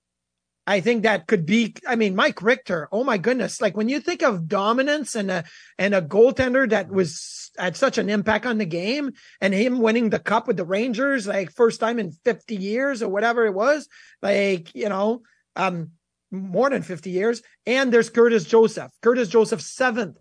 I 0.66 0.80
think 0.80 1.04
that 1.04 1.28
could 1.28 1.46
be. 1.46 1.76
I 1.88 1.96
mean, 1.96 2.16
Mike 2.16 2.42
Richter. 2.42 2.88
Oh 2.92 3.04
my 3.04 3.18
goodness! 3.18 3.62
Like 3.62 3.76
when 3.76 3.90
you 3.90 4.00
think 4.00 4.22
of 4.24 4.48
dominance 4.48 5.16
and 5.16 5.30
a 5.30 5.44
and 5.78 5.94
a 5.94 6.02
goaltender 6.02 6.70
that 6.70 6.90
was 6.90 7.52
had 7.58 7.76
such 7.76 7.98
an 7.98 8.10
impact 8.10 8.46
on 8.46 8.58
the 8.58 8.66
game, 8.66 9.12
and 9.42 9.54
him 9.54 9.80
winning 9.80 10.10
the 10.10 10.20
cup 10.20 10.48
with 10.48 10.58
the 10.58 10.66
Rangers, 10.66 11.28
like 11.28 11.52
first 11.52 11.80
time 11.80 12.00
in 12.00 12.12
fifty 12.12 12.56
years 12.56 13.04
or 13.04 13.10
whatever 13.10 13.46
it 13.46 13.54
was, 13.54 13.90
like 14.22 14.74
you 14.74 14.88
know, 14.88 15.24
um, 15.58 15.92
more 16.32 16.70
than 16.70 16.82
fifty 16.82 17.10
years. 17.10 17.42
And 17.66 17.92
there's 17.92 18.10
Curtis 18.10 18.46
Joseph. 18.46 18.92
Curtis 19.02 19.28
Joseph 19.28 19.62
seventh 19.62 20.18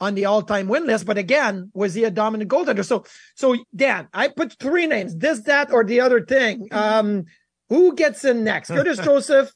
on 0.00 0.16
the 0.16 0.24
all-time 0.24 0.66
win 0.66 0.86
list, 0.86 1.06
but 1.06 1.18
again, 1.18 1.70
was 1.72 1.94
he 1.94 2.02
a 2.02 2.10
dominant 2.10 2.50
goaltender? 2.50 2.84
So, 2.84 3.04
so 3.36 3.56
Dan, 3.74 4.08
I 4.12 4.26
put 4.26 4.58
three 4.58 4.88
names: 4.88 5.16
this, 5.16 5.42
that, 5.42 5.72
or 5.72 5.84
the 5.84 6.00
other 6.00 6.24
thing. 6.24 6.68
Um, 6.72 7.26
who 7.68 7.94
gets 7.94 8.24
in 8.24 8.42
next? 8.42 8.68
Curtis 8.70 8.98
Joseph. 8.98 9.52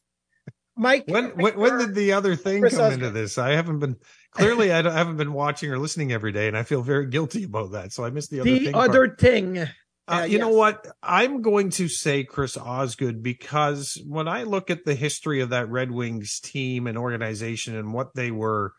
Mike. 0.79 1.05
When 1.09 1.31
when, 1.37 1.59
when 1.59 1.79
did 1.79 1.95
the 1.95 2.13
other 2.13 2.37
thing 2.37 2.61
Chris 2.61 2.77
come 2.77 2.93
into 2.93 3.11
this? 3.11 3.37
I 3.39 3.51
haven't 3.51 3.81
been 3.81 3.97
clearly 4.33 4.73
I, 4.73 4.83
don't- 4.83 4.93
I 4.93 4.99
haven't 4.99 5.17
been 5.17 5.33
watching 5.33 5.71
or 5.71 5.79
listening 5.79 6.13
every 6.13 6.33
day, 6.33 6.49
and 6.49 6.57
I 6.57 6.63
feel 6.63 6.83
very 6.83 7.07
guilty 7.09 7.45
about 7.45 7.73
that. 7.73 7.93
So 7.93 8.05
I 8.05 8.11
missed 8.11 8.31
the 8.31 8.41
other 8.41 8.51
the 8.51 8.59
thing. 8.65 8.73
part. 8.73 8.91
other 8.91 9.09
thing. 9.15 9.59
Uh, 9.59 9.67
Uh, 10.07 10.25
you 10.25 10.39
know 10.39 10.49
what? 10.49 10.87
I'm 11.03 11.43
going 11.43 11.69
to 11.73 11.87
say 11.87 12.25
Chris 12.25 12.57
Osgood 12.57 13.23
because 13.23 14.01
when 14.07 14.27
I 14.27 14.45
look 14.45 14.71
at 14.71 14.87
the 14.87 14.95
history 14.95 15.43
of 15.43 15.51
that 15.51 15.69
Red 15.69 15.91
Wings 15.91 16.41
team 16.41 16.87
and 16.87 16.97
organization 16.97 17.77
and 17.77 17.93
what 17.93 18.15
they 18.15 18.31
were, 18.31 18.73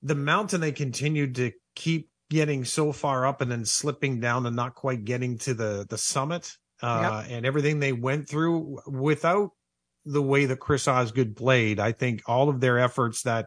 the 0.00 0.14
mountain 0.14 0.62
they 0.62 0.72
continued 0.72 1.34
to 1.34 1.52
keep 1.74 2.08
getting 2.30 2.64
so 2.64 2.92
far 2.92 3.26
up 3.26 3.42
and 3.42 3.50
then 3.52 3.66
slipping 3.66 4.20
down 4.20 4.46
and 4.46 4.56
not 4.56 4.74
quite 4.74 5.04
getting 5.04 5.36
to 5.40 5.52
the 5.52 5.84
the 5.90 5.98
summit, 5.98 6.56
uh, 6.82 7.22
and 7.28 7.44
everything 7.44 7.78
they 7.78 7.92
went 7.92 8.26
through 8.26 8.78
without 8.86 9.50
the 10.04 10.22
way 10.22 10.46
that 10.46 10.58
Chris 10.60 10.88
Osgood 10.88 11.36
played. 11.36 11.78
I 11.78 11.92
think 11.92 12.22
all 12.26 12.48
of 12.48 12.60
their 12.60 12.78
efforts 12.78 13.22
that 13.22 13.46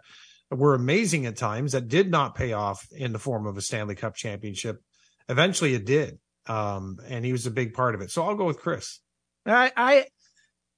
were 0.52 0.76
amazing 0.76 1.26
at 1.26 1.36
times 1.36 1.72
that 1.74 1.88
did 1.88 2.10
not 2.10 2.36
pay 2.36 2.54
off 2.54 2.88
in 2.91 3.12
the 3.13 3.20
form 3.20 3.46
of 3.48 3.58
a 3.58 3.62
Stanley 3.62 3.96
Cup 3.96 4.15
championship. 4.15 4.82
Eventually 5.28 5.74
it 5.74 5.86
did. 5.86 6.20
Um, 6.48 6.98
and 7.08 7.26
he 7.26 7.32
was 7.32 7.46
a 7.48 7.52
big 7.52 7.74
part 7.74 7.96
of 7.96 8.02
it. 8.02 8.12
So 8.12 8.24
I'll 8.24 8.36
go 8.36 8.46
with 8.46 8.60
Chris. 8.60 9.00
I, 9.46 9.72
I 9.76 10.06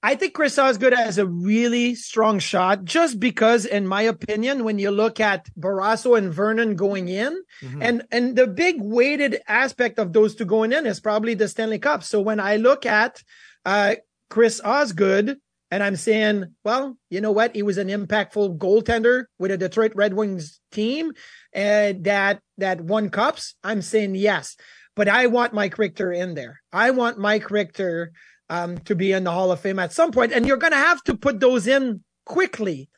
I 0.04 0.16
think 0.16 0.34
Chris 0.34 0.58
Osgood 0.60 0.94
has 0.94 1.18
a 1.18 1.26
really 1.26 1.96
strong 1.96 2.38
shot 2.40 2.86
just 2.86 3.20
because, 3.20 3.66
in 3.66 3.88
my 3.88 4.04
opinion, 4.04 4.64
when 4.64 4.78
you 4.80 4.92
look 4.92 5.20
at 5.20 5.48
Barrasso 5.60 6.18
and 6.18 6.32
Vernon 6.34 6.76
going 6.76 7.10
in, 7.10 7.42
Mhm. 7.64 7.78
and 7.82 8.04
and 8.12 8.36
the 8.36 8.48
big 8.48 8.76
weighted 8.80 9.42
aspect 9.48 10.00
of 10.00 10.14
those 10.14 10.36
two 10.36 10.46
going 10.46 10.72
in 10.72 10.86
is 10.86 11.00
probably 11.00 11.34
the 11.34 11.48
Stanley 11.48 11.80
Cup. 11.80 12.04
So 12.04 12.22
when 12.22 12.40
I 12.40 12.56
look 12.58 12.86
at 12.86 13.22
uh, 13.66 13.96
Chris 14.30 14.62
Osgood, 14.64 15.38
and 15.70 15.84
I'm 15.84 15.96
saying, 15.96 16.56
well, 16.64 16.98
you 17.10 17.22
know 17.22 17.32
what? 17.32 17.56
He 17.56 17.64
was 17.64 17.78
an 17.78 17.90
impactful 17.90 18.58
goaltender 18.58 19.26
with 19.38 19.52
a 19.52 19.58
Detroit 19.58 19.92
Red 19.96 20.14
Wings 20.14 20.60
team, 20.72 21.12
and 21.54 22.04
that 22.06 22.42
that 22.58 22.82
won 22.82 23.10
cups. 23.10 23.56
I'm 23.64 23.82
saying 23.82 24.16
yes, 24.16 24.56
but 24.96 25.10
I 25.10 25.28
want 25.28 25.54
Mike 25.54 25.78
Richter 25.78 26.12
in 26.12 26.36
there. 26.36 26.62
I 26.72 26.92
want 26.92 27.18
Mike 27.18 27.52
Richter 27.52 28.12
um, 28.50 28.78
to 28.80 28.96
be 28.96 29.12
in 29.12 29.24
the 29.24 29.32
Hall 29.32 29.52
of 29.52 29.60
Fame 29.60 29.80
at 29.80 29.94
some 29.94 30.12
point, 30.12 30.32
and 30.32 30.46
you're 30.48 30.58
going 30.58 30.72
to 30.72 30.78
have 30.78 31.04
to 31.04 31.18
put 31.18 31.40
those 31.40 31.68
in 31.68 32.04
quickly 32.26 32.90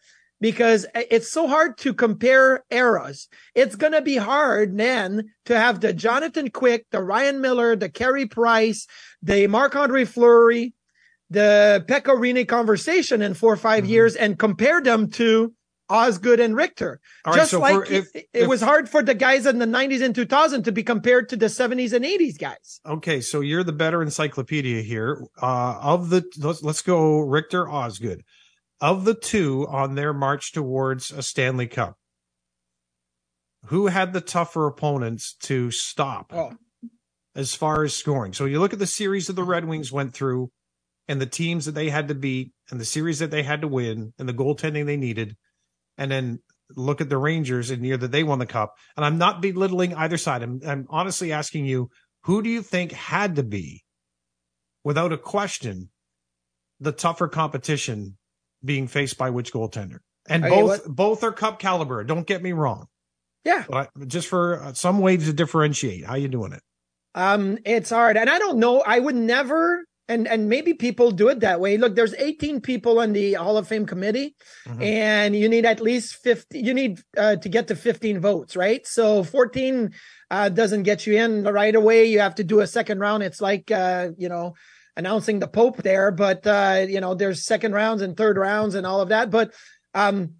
because 0.41 0.85
it's 0.95 1.29
so 1.29 1.47
hard 1.47 1.77
to 1.79 1.93
compare 1.93 2.63
eras. 2.71 3.27
It's 3.55 3.75
going 3.75 3.93
to 3.93 4.01
be 4.01 4.15
hard 4.15 4.77
then 4.77 5.31
to 5.45 5.57
have 5.57 5.81
the 5.81 5.91
Jonathan 5.91 6.49
Quick, 6.49 6.85
the 6.91 7.01
Ryan 7.01 7.41
Miller, 7.41 7.75
the 7.75 7.89
Carey 7.89 8.25
Price, 8.25 8.87
the 9.21 9.47
Marc 9.47 9.75
Andre 9.75 10.05
Fleury, 10.05 10.73
the 11.29 11.83
Pekka 11.87 12.13
Rinne 12.17 12.47
conversation 12.47 13.21
in 13.21 13.33
four 13.33 13.53
or 13.53 13.57
5 13.57 13.83
Mhm. 13.85 13.89
years 13.89 14.15
and 14.15 14.37
compare 14.39 14.81
them 14.81 15.09
to 15.11 15.53
Osgood 15.91 16.39
and 16.39 16.55
Richter. 16.55 16.99
All 17.25 17.33
right, 17.33 17.39
Just 17.39 17.51
so 17.51 17.59
like 17.59 17.89
if- 17.89 18.15
it, 18.15 18.25
it 18.33 18.41
if- 18.43 18.47
was 18.47 18.61
hard 18.61 18.87
for 18.89 19.01
the 19.01 19.15
guys 19.15 19.45
in 19.47 19.57
the 19.59 19.65
90s 19.65 20.01
and 20.01 20.13
2000 20.13 20.63
to 20.63 20.71
be 20.71 20.83
compared 20.83 21.29
to 21.29 21.35
the 21.35 21.49
70s 21.49 21.93
and 21.93 22.05
80s 22.05 22.37
guys. 22.37 22.79
Okay, 22.85 23.21
so 23.21 23.39
you're 23.41 23.63
the 23.63 23.73
better 23.73 24.01
encyclopedia 24.03 24.81
here. 24.81 25.23
Uh, 25.41 25.79
of 25.81 26.09
the 26.09 26.23
let's 26.37 26.61
let's 26.61 26.81
go 26.83 27.19
Richter 27.19 27.67
Osgood. 27.69 28.23
Of 28.81 29.03
the 29.05 29.15
two 29.15 29.67
on 29.67 29.95
their 29.95 30.13
march 30.13 30.51
towards 30.53 31.11
a 31.11 31.21
Stanley 31.23 31.67
Cup, 31.67 31.97
who 33.65 33.87
had 33.87 34.13
the 34.13 34.21
tougher 34.21 34.67
opponents 34.67 35.33
to 35.41 35.69
stop 35.71 36.31
Oh, 36.33 36.53
as 37.35 37.53
far 37.55 37.83
as 37.83 37.93
scoring? 37.95 38.33
So 38.33 38.45
you 38.45 38.59
look 38.59 38.73
at 38.73 38.79
the 38.79 38.87
series 38.87 39.27
that 39.27 39.33
the 39.33 39.43
Red 39.43 39.65
Wings 39.65 39.91
went 39.91 40.13
through, 40.13 40.51
and 41.09 41.19
the 41.19 41.25
teams 41.25 41.65
that 41.65 41.73
they 41.75 41.89
had 41.89 42.07
to 42.07 42.15
beat, 42.15 42.53
and 42.71 42.79
the 42.79 42.85
series 42.85 43.19
that 43.19 43.31
they 43.31 43.43
had 43.43 43.61
to 43.61 43.67
win, 43.67 44.13
and 44.17 44.29
the 44.29 44.33
goaltending 44.33 44.85
they 44.85 44.95
needed, 44.95 45.35
and 45.97 46.09
then 46.09 46.39
look 46.75 47.01
at 47.01 47.09
the 47.09 47.17
Rangers 47.17 47.71
in 47.71 47.81
the 47.81 47.87
year 47.89 47.97
that 47.97 48.11
they 48.11 48.23
won 48.23 48.39
the 48.39 48.45
cup. 48.45 48.75
And 48.95 49.03
I'm 49.05 49.17
not 49.17 49.41
belittling 49.41 49.93
either 49.95 50.17
side. 50.17 50.43
I'm, 50.43 50.61
I'm 50.65 50.85
honestly 50.89 51.31
asking 51.33 51.65
you, 51.65 51.89
who 52.23 52.41
do 52.43 52.49
you 52.49 52.61
think 52.61 52.91
had 52.91 53.35
to 53.37 53.43
be, 53.43 53.83
without 54.83 55.11
a 55.11 55.17
question, 55.17 55.89
the 56.79 56.91
tougher 56.91 57.27
competition 57.27 58.17
being 58.63 58.87
faced 58.87 59.17
by 59.17 59.31
which 59.31 59.51
goaltender? 59.51 59.97
And 60.29 60.45
Okay, 60.45 60.53
both 60.61 60.85
what- 60.85 60.95
both 60.95 61.23
are 61.23 61.31
cup 61.31 61.57
caliber. 61.59 62.03
Don't 62.03 62.27
get 62.27 62.43
me 62.43 62.51
wrong. 62.51 62.85
Yeah. 63.43 63.65
But 63.67 63.89
just 64.07 64.27
for 64.27 64.71
some 64.75 64.99
ways 64.99 65.25
to 65.25 65.33
differentiate, 65.33 66.05
how 66.05 66.15
you 66.15 66.27
doing 66.27 66.53
it? 66.53 66.61
Um, 67.15 67.57
it's 67.65 67.89
hard, 67.89 68.15
and 68.15 68.29
I 68.29 68.37
don't 68.37 68.59
know. 68.59 68.81
I 68.85 68.99
would 68.99 69.15
never, 69.15 69.85
and 70.09 70.27
and 70.27 70.49
maybe 70.49 70.73
people 70.73 71.11
do 71.11 71.29
it 71.29 71.39
that 71.41 71.61
way. 71.61 71.77
Look, 71.77 71.95
there's 71.95 72.15
18 72.15 72.59
people 72.61 72.99
on 72.99 73.13
the 73.13 73.33
Hall 73.35 73.55
of 73.57 73.67
Fame 73.67 73.85
committee, 73.85 74.35
Mhm. 74.67 74.81
and 74.83 75.35
you 75.35 75.47
need 75.47 75.65
at 75.65 75.79
least 75.79 76.15
50. 76.15 76.59
You 76.59 76.73
need 76.73 76.99
uh, 77.15 77.37
to 77.37 77.47
get 77.49 77.67
to 77.67 77.75
15 77.75 78.19
votes, 78.19 78.55
right? 78.57 78.85
So 78.85 79.23
14 79.23 79.91
uh, 80.31 80.49
doesn't 80.49 80.83
get 80.83 81.07
you 81.07 81.13
in 81.15 81.43
right 81.43 81.75
away. 81.75 82.05
You 82.05 82.19
have 82.19 82.35
to 82.35 82.43
do 82.43 82.59
a 82.59 82.67
second 82.67 82.99
round. 82.99 83.23
It's 83.23 83.39
like 83.39 83.71
uh, 83.71 84.09
you 84.17 84.27
know 84.29 84.55
announcing 84.97 85.39
the 85.39 85.47
Pope 85.47 85.77
there, 85.77 86.11
but 86.11 86.45
uh, 86.45 86.85
you 86.89 86.99
know 86.99 87.13
there's 87.15 87.45
second 87.45 87.73
rounds 87.73 88.01
and 88.01 88.17
third 88.17 88.37
rounds 88.37 88.75
and 88.75 88.85
all 88.85 88.99
of 89.01 89.09
that. 89.09 89.29
But 89.29 89.53
um, 89.93 90.33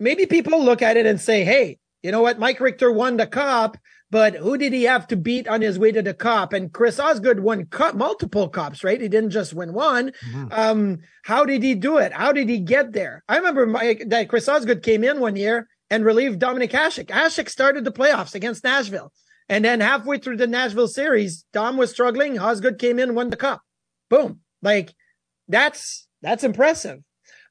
maybe 0.00 0.26
people 0.26 0.64
look 0.64 0.82
at 0.82 0.96
it 0.96 1.06
and 1.06 1.20
say, 1.20 1.44
hey, 1.44 1.78
you 2.02 2.10
know 2.10 2.22
what? 2.22 2.38
Mike 2.38 2.60
Richter 2.60 2.90
won 2.90 3.16
the 3.16 3.26
cup, 3.26 3.76
but 4.12 4.34
who 4.34 4.58
did 4.58 4.74
he 4.74 4.82
have 4.82 5.06
to 5.06 5.16
beat 5.16 5.48
on 5.48 5.62
his 5.62 5.78
way 5.78 5.90
to 5.90 6.02
the 6.02 6.12
cup? 6.12 6.52
And 6.52 6.70
Chris 6.70 7.00
Osgood 7.00 7.40
won 7.40 7.64
cup, 7.64 7.94
multiple 7.94 8.46
cups, 8.46 8.84
right? 8.84 9.00
He 9.00 9.08
didn't 9.08 9.30
just 9.30 9.54
win 9.54 9.72
one. 9.72 10.12
Mhm. 10.30 10.52
Um, 10.52 10.98
how 11.22 11.46
did 11.46 11.62
he 11.62 11.74
do 11.74 11.96
it? 11.96 12.12
How 12.12 12.30
did 12.30 12.50
he 12.50 12.58
get 12.58 12.92
there? 12.92 13.24
I 13.26 13.38
remember 13.38 13.64
Mike, 13.64 14.04
that 14.08 14.28
Chris 14.28 14.50
Osgood 14.50 14.82
came 14.82 15.02
in 15.02 15.18
one 15.18 15.34
year 15.34 15.66
and 15.88 16.04
relieved 16.04 16.40
Dominic 16.40 16.72
Hasek. 16.72 17.06
Hasek 17.06 17.48
started 17.48 17.86
the 17.86 17.90
playoffs 17.90 18.34
against 18.34 18.64
Nashville. 18.64 19.10
And 19.48 19.64
then 19.64 19.80
halfway 19.80 20.18
through 20.18 20.36
the 20.36 20.46
Nashville 20.46 20.88
series, 20.88 21.46
Dom 21.54 21.78
was 21.78 21.90
struggling. 21.90 22.38
Osgood 22.38 22.78
came 22.78 22.98
in, 22.98 23.14
won 23.14 23.30
the 23.30 23.36
cup. 23.36 23.62
Boom. 24.10 24.40
Like 24.60 24.92
that's, 25.48 26.06
that's 26.20 26.44
impressive. 26.44 26.98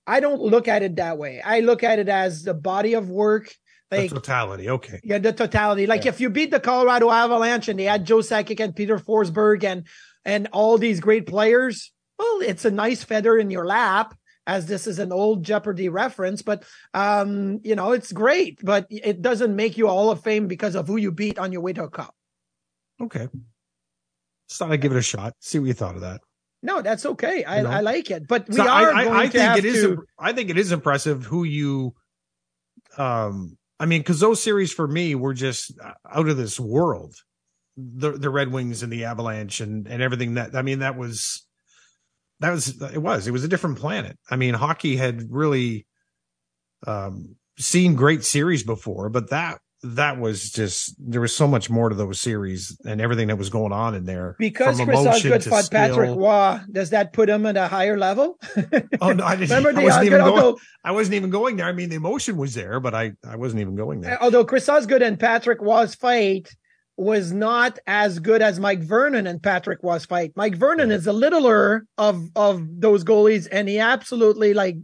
I 0.05 0.19
don't 0.19 0.41
look 0.41 0.67
at 0.67 0.83
it 0.83 0.97
that 0.97 1.17
way. 1.17 1.41
I 1.41 1.61
look 1.61 1.83
at 1.83 1.97
it 1.97 2.07
as 2.07 2.43
the 2.43 2.53
body 2.53 2.93
of 2.93 3.09
work. 3.09 3.51
The 3.91 4.07
totality. 4.07 4.69
Okay. 4.69 5.01
yeah, 5.03 5.17
the 5.17 5.33
totality. 5.33 5.85
Like 5.85 6.05
Yeah. 6.05 6.09
if 6.11 6.21
you 6.21 6.29
beat 6.29 6.49
the 6.51 6.59
Colorado 6.61 7.11
Avalanche 7.11 7.67
and 7.67 7.77
they 7.77 7.83
had 7.83 8.05
Joe 8.05 8.19
Sakic 8.19 8.59
and 8.61 8.75
Peter 8.75 8.97
Forsberg 8.97 9.63
and 9.63 9.85
and 10.23 10.47
all 10.53 10.77
these 10.77 10.99
great 10.99 11.27
players, 11.27 11.91
well, 12.17 12.39
it's 12.41 12.63
a 12.63 12.71
nice 12.71 13.03
feather 13.03 13.37
in 13.37 13.49
your 13.51 13.65
lap. 13.65 14.15
As 14.47 14.65
this 14.65 14.87
is 14.87 14.97
an 14.97 15.11
old 15.11 15.43
Jeopardy 15.43 15.87
reference, 15.87 16.41
but 16.41 16.63
um, 16.95 17.59
you 17.63 17.75
know 17.75 17.91
it's 17.91 18.11
great, 18.11 18.59
but 18.63 18.87
it 18.89 19.21
doesn't 19.21 19.55
make 19.55 19.77
you 19.77 19.85
a 19.87 19.91
Hall 19.91 20.09
of 20.09 20.21
Fame 20.23 20.47
because 20.47 20.75
of 20.75 20.87
who 20.87 20.97
you 20.97 21.11
beat 21.11 21.37
on 21.37 21.51
your 21.51 21.61
way 21.61 21.73
to 21.73 21.83
a 21.83 21.89
cup. 21.89 22.15
Okay. 22.99 23.27
Just 24.49 24.57
thought 24.59 24.71
I'd 24.71 24.81
give 24.81 24.91
it 24.93 24.97
a 24.97 25.01
shot. 25.03 25.35
See 25.39 25.59
what 25.59 25.67
you 25.67 25.73
thought 25.73 25.93
of 25.95 26.01
that. 26.01 26.21
No, 26.63 26.81
that's 26.81 27.05
okay. 27.05 27.43
I, 27.43 27.57
You 27.57 27.63
know? 27.63 27.69
I 27.69 27.79
like 27.81 28.09
it, 28.09 28.27
but 28.27 28.49
we 28.49 28.55
So 28.55 28.63
are 28.67 28.93
I, 28.93 29.03
going 29.03 29.15
I, 29.15 29.19
I 29.21 29.25
to 29.27 29.31
think 29.31 29.57
it 29.59 29.65
is. 29.65 29.83
to. 29.83 29.89
imp- 29.91 29.99
I 30.17 30.33
think 30.33 30.49
it 30.49 30.57
is 30.57 30.71
impressive 30.71 31.23
who 31.25 31.43
you. 31.43 31.93
Um, 32.97 33.57
I 33.81 33.87
mean, 33.87 34.01
because 34.01 34.19
those 34.19 34.41
series 34.41 34.71
for 34.71 34.87
me 34.87 35.15
were 35.15 35.33
just 35.33 35.73
uh, 35.83 35.93
out 36.13 36.29
of 36.29 36.37
this 36.37 36.59
world. 36.59 37.15
The 37.75 38.11
the 38.11 38.29
Red 38.29 38.51
Wings 38.51 38.83
and 38.83 38.93
the 38.93 39.05
Avalanche 39.05 39.59
and 39.59 39.87
and 39.87 40.03
everything 40.03 40.35
that 40.35 40.55
I 40.55 40.61
mean 40.61 40.79
that 40.79 40.97
was 40.97 41.47
that 42.41 42.51
was 42.51 42.79
it 42.79 43.01
was 43.01 43.25
it 43.25 43.31
was 43.31 43.43
a 43.43 43.47
different 43.47 43.79
planet. 43.79 44.19
I 44.29 44.35
mean, 44.35 44.53
hockey 44.53 44.97
had 44.97 45.31
really 45.31 45.87
um 46.85 47.37
seen 47.57 47.95
great 47.95 48.23
series 48.23 48.61
before, 48.61 49.09
but 49.09 49.31
that 49.31 49.59
that 49.83 50.19
was 50.19 50.51
just 50.51 50.95
there 50.99 51.21
was 51.21 51.35
so 51.35 51.47
much 51.47 51.69
more 51.69 51.89
to 51.89 51.95
those 51.95 52.21
series 52.21 52.77
and 52.85 53.01
everything 53.01 53.27
that 53.29 53.37
was 53.37 53.49
going 53.49 53.71
on 53.71 53.95
in 53.95 54.05
there 54.05 54.35
because 54.37 54.79
Chris 54.79 54.99
Osgood 55.05 55.43
fought 55.43 55.69
Patrick 55.71 56.09
skill. 56.11 56.19
Roy, 56.19 56.59
does 56.71 56.91
that 56.91 57.13
put 57.13 57.29
him 57.29 57.45
at 57.47 57.57
a 57.57 57.67
higher 57.67 57.97
level? 57.97 58.37
Oh 59.01 59.11
no, 59.11 59.23
I 59.25 59.35
didn't. 59.37 59.49
Remember 59.49 59.69
I 59.69 59.73
the 59.73 59.81
wasn't 59.81 59.89
Osgood, 59.91 60.05
even 60.05 60.19
going. 60.19 60.31
although 60.39 60.59
I 60.83 60.91
wasn't 60.91 61.15
even 61.15 61.29
going 61.31 61.55
there. 61.55 61.65
I 61.65 61.71
mean, 61.71 61.89
the 61.89 61.95
emotion 61.95 62.37
was 62.37 62.53
there, 62.53 62.79
but 62.79 62.93
I 62.93 63.13
I 63.27 63.37
wasn't 63.37 63.61
even 63.61 63.75
going 63.75 64.01
there. 64.01 64.13
Uh, 64.21 64.25
although 64.25 64.45
Chris 64.45 64.69
Osgood 64.69 65.01
and 65.01 65.19
Patrick 65.19 65.59
Roy's 65.61 65.95
fight 65.95 66.49
was 66.97 67.31
not 67.31 67.79
as 67.87 68.19
good 68.19 68.43
as 68.43 68.59
Mike 68.59 68.81
Vernon 68.83 69.25
and 69.25 69.41
Patrick 69.41 69.79
Roy's 69.81 70.05
fight. 70.05 70.33
Mike 70.35 70.55
Vernon 70.55 70.89
Yeah. 70.89 70.97
is 70.97 71.07
a 71.07 71.13
littler 71.13 71.85
of 71.97 72.21
of 72.35 72.61
those 72.79 73.03
goalies, 73.03 73.47
and 73.51 73.67
he 73.67 73.79
absolutely 73.79 74.53
like 74.53 74.75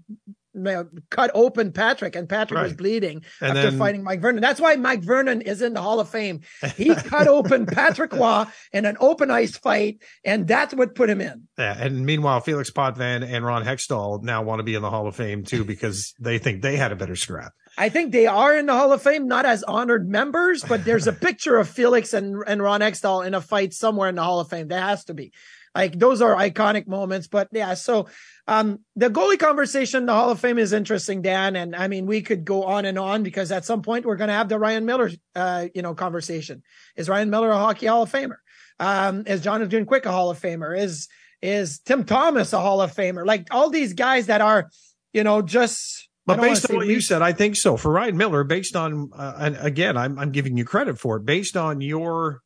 you 0.57 0.63
know, 0.63 0.89
cut 1.09 1.31
open 1.33 1.71
Patrick, 1.71 2.15
and 2.15 2.27
Patrick 2.27 2.61
was 2.61 2.73
bleeding 2.73 3.23
And 3.41 3.57
after 3.57 3.69
then- 3.71 3.79
fighting 3.79 4.03
Mike 4.03 4.21
Vernon. 4.21 4.41
That's 4.41 4.59
why 4.59 4.75
Mike 4.75 5.03
Vernon 5.03 5.41
is 5.41 5.61
in 5.61 5.73
the 5.73 5.81
Hall 5.81 5.99
of 5.99 6.09
Fame. 6.09 6.41
He 6.75 6.93
cut 6.95 7.27
open 7.27 7.65
Patrick 7.65 8.11
Roy 8.13 8.45
in 8.73 8.85
an 8.85 8.97
open 8.99 9.31
ice 9.31 9.55
fight, 9.57 9.99
and 10.25 10.47
that's 10.47 10.73
what 10.73 10.95
put 10.95 11.09
him 11.09 11.21
in. 11.21 11.47
Yeah, 11.57 11.75
and 11.79 12.05
meanwhile, 12.05 12.39
Felix 12.41 12.69
Potvin 12.71 13.23
and 13.23 13.45
Ron 13.45 13.63
Hextall 13.63 14.23
now 14.23 14.43
want 14.43 14.59
to 14.59 14.63
be 14.63 14.75
in 14.75 14.81
the 14.81 14.89
Hall 14.89 15.07
of 15.07 15.15
Fame 15.15 15.43
too 15.43 15.63
because 15.63 16.13
they 16.19 16.37
think 16.39 16.61
they 16.61 16.75
had 16.77 16.91
a 16.91 16.95
better 16.95 17.15
scrap. 17.15 17.53
I 17.79 17.89
think 17.89 18.11
they 18.11 18.25
are 18.25 18.57
in 18.57 18.65
the 18.65 18.73
Hall 18.73 18.91
of 18.91 19.03
Fame, 19.03 19.27
not 19.27 19.45
as 19.45 19.61
honored 19.63 20.09
members, 20.09 20.63
but 20.63 20.83
there's 20.83 21.05
a 21.05 21.13
picture 21.27 21.57
of 21.57 21.69
Felix 21.69 22.13
and, 22.13 22.43
and 22.47 22.61
Ron 22.61 22.81
Hextall 22.81 23.25
in 23.25 23.35
a 23.35 23.41
fight 23.41 23.73
somewhere 23.73 24.09
in 24.09 24.15
the 24.15 24.23
Hall 24.23 24.39
of 24.39 24.49
Fame. 24.49 24.67
There 24.67 24.81
has 24.81 25.03
to 25.05 25.13
be. 25.13 25.31
Like 25.77 25.99
those 25.99 26.21
are 26.21 26.35
iconic 26.35 26.87
moments. 26.87 27.27
But 27.27 27.49
yeah, 27.51 27.75
so 27.75 28.07
um 28.47 28.79
the 28.95 29.09
goalie 29.09 29.37
conversation 29.37 30.07
the 30.07 30.13
Hall 30.13 30.31
of 30.31 30.39
Fame 30.39 30.57
is 30.57 30.73
interesting, 30.73 31.21
Dan. 31.21 31.55
And 31.55 31.75
I 31.75 31.87
mean, 31.87 32.07
we 32.07 32.23
could 32.23 32.43
go 32.43 32.63
on 32.63 32.85
and 32.85 32.97
on 32.97 33.21
because 33.21 33.51
at 33.51 33.63
some 33.63 33.83
point 33.83 34.05
we're 34.05 34.15
gonna 34.15 34.33
have 34.33 34.49
the 34.49 34.57
Ryan 34.57 34.85
Miller 34.85 35.11
uh, 35.35 35.67
you 35.75 35.83
know, 35.83 35.93
conversation. 35.93 36.63
Is 36.95 37.07
Ryan 37.07 37.29
Miller 37.29 37.51
a 37.51 37.57
hockey 37.57 37.85
Hall 37.85 38.03
of 38.03 38.11
Famer? 38.11 38.37
Um, 38.79 39.23
is 39.27 39.41
Jonathan 39.41 39.85
Quick 39.85 40.07
a 40.07 40.11
Hall 40.11 40.31
of 40.31 40.39
Famer? 40.39 40.77
Is 40.77 41.07
is 41.43 41.79
Tim 41.79 42.03
Thomas 42.03 42.53
a 42.53 42.59
Hall 42.59 42.81
of 42.81 42.93
Famer? 42.93 43.23
Like 43.23 43.47
all 43.51 43.69
these 43.69 43.93
guys 43.93 44.25
that 44.25 44.41
are, 44.41 44.71
you 45.13 45.23
know, 45.23 45.43
just 45.43 46.09
But 46.25 46.41
based 46.41 46.69
on 46.69 46.77
what 46.77 46.87
you 46.87 47.01
said, 47.01 47.21
I 47.21 47.33
think 47.33 47.55
so. 47.55 47.77
For 47.77 47.91
Ryan 47.91 48.17
Miller, 48.17 48.43
based 48.43 48.75
on, 48.75 49.11
uh, 49.15 49.33
and 49.39 49.57
again, 49.61 49.95
I'm 49.95 50.17
I'm 50.17 50.31
giving 50.31 50.57
you 50.57 50.65
credit 50.65 50.97
for 50.97 51.17
it. 51.17 51.25
Based 51.25 51.55
on 51.55 51.81
your 51.81 52.41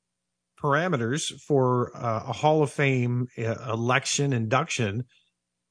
parameters 0.61 1.31
for 1.47 1.95
uh, 1.95 2.23
a 2.27 2.33
Hall 2.33 2.63
of 2.63 2.71
Fame 2.71 3.27
uh, 3.37 3.55
election 3.71 4.33
induction, 4.33 5.03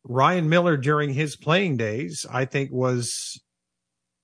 Ryan 0.04 0.48
Miller 0.48 0.76
during 0.76 1.12
his 1.12 1.36
playing 1.36 1.76
days, 1.76 2.26
I 2.30 2.44
think, 2.44 2.70
was 2.72 3.40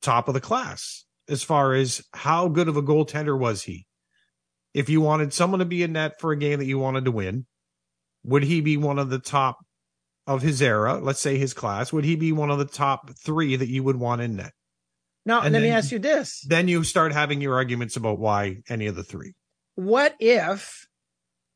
top 0.03 0.29
of 0.29 0.35
the 0.35 0.41
class 0.41 1.05
as 1.29 1.43
far 1.43 1.75
as 1.75 2.03
how 2.13 2.49
good 2.49 2.69
of 2.69 2.77
a 2.77 2.83
goaltender 2.83 3.39
was 3.39 3.65
he. 3.65 3.87
If 4.75 4.89
you 4.89 5.01
wanted 5.01 5.33
someone 5.33 5.61
to 5.61 5.65
be 5.65 5.83
in 5.83 5.93
net 5.93 6.21
for 6.21 6.33
a 6.33 6.39
game 6.39 6.59
that 6.59 6.67
you 6.67 6.79
wanted 6.79 7.05
to 7.07 7.11
win, 7.11 7.47
would 8.25 8.43
he 8.43 8.61
be 8.61 8.77
one 8.77 8.99
of 8.99 9.11
the 9.11 9.19
top 9.19 9.57
of 10.27 10.43
his 10.43 10.61
era? 10.61 10.99
Let's 10.99 11.21
say 11.21 11.39
his 11.39 11.55
class. 11.55 11.93
Would 11.93 12.05
he 12.05 12.17
be 12.17 12.33
one 12.33 12.51
of 12.51 12.59
the 12.59 12.67
top 12.67 13.11
three 13.25 13.57
that 13.57 13.69
you 13.69 13.83
would 13.83 13.97
want 13.97 14.21
in 14.21 14.37
net? 14.37 14.53
Now, 15.25 15.41
And 15.41 15.53
let 15.53 15.63
me 15.63 15.71
ask 15.71 15.91
you 15.91 15.99
this. 15.99 16.45
Then 16.47 16.69
you 16.69 16.85
start 16.85 17.13
having 17.13 17.41
your 17.41 17.55
arguments 17.55 17.97
about 17.97 18.19
why 18.19 18.59
any 18.69 18.87
of 18.87 18.95
the 18.95 19.03
three. 19.03 19.35
What 19.77 20.15
if 20.19 20.87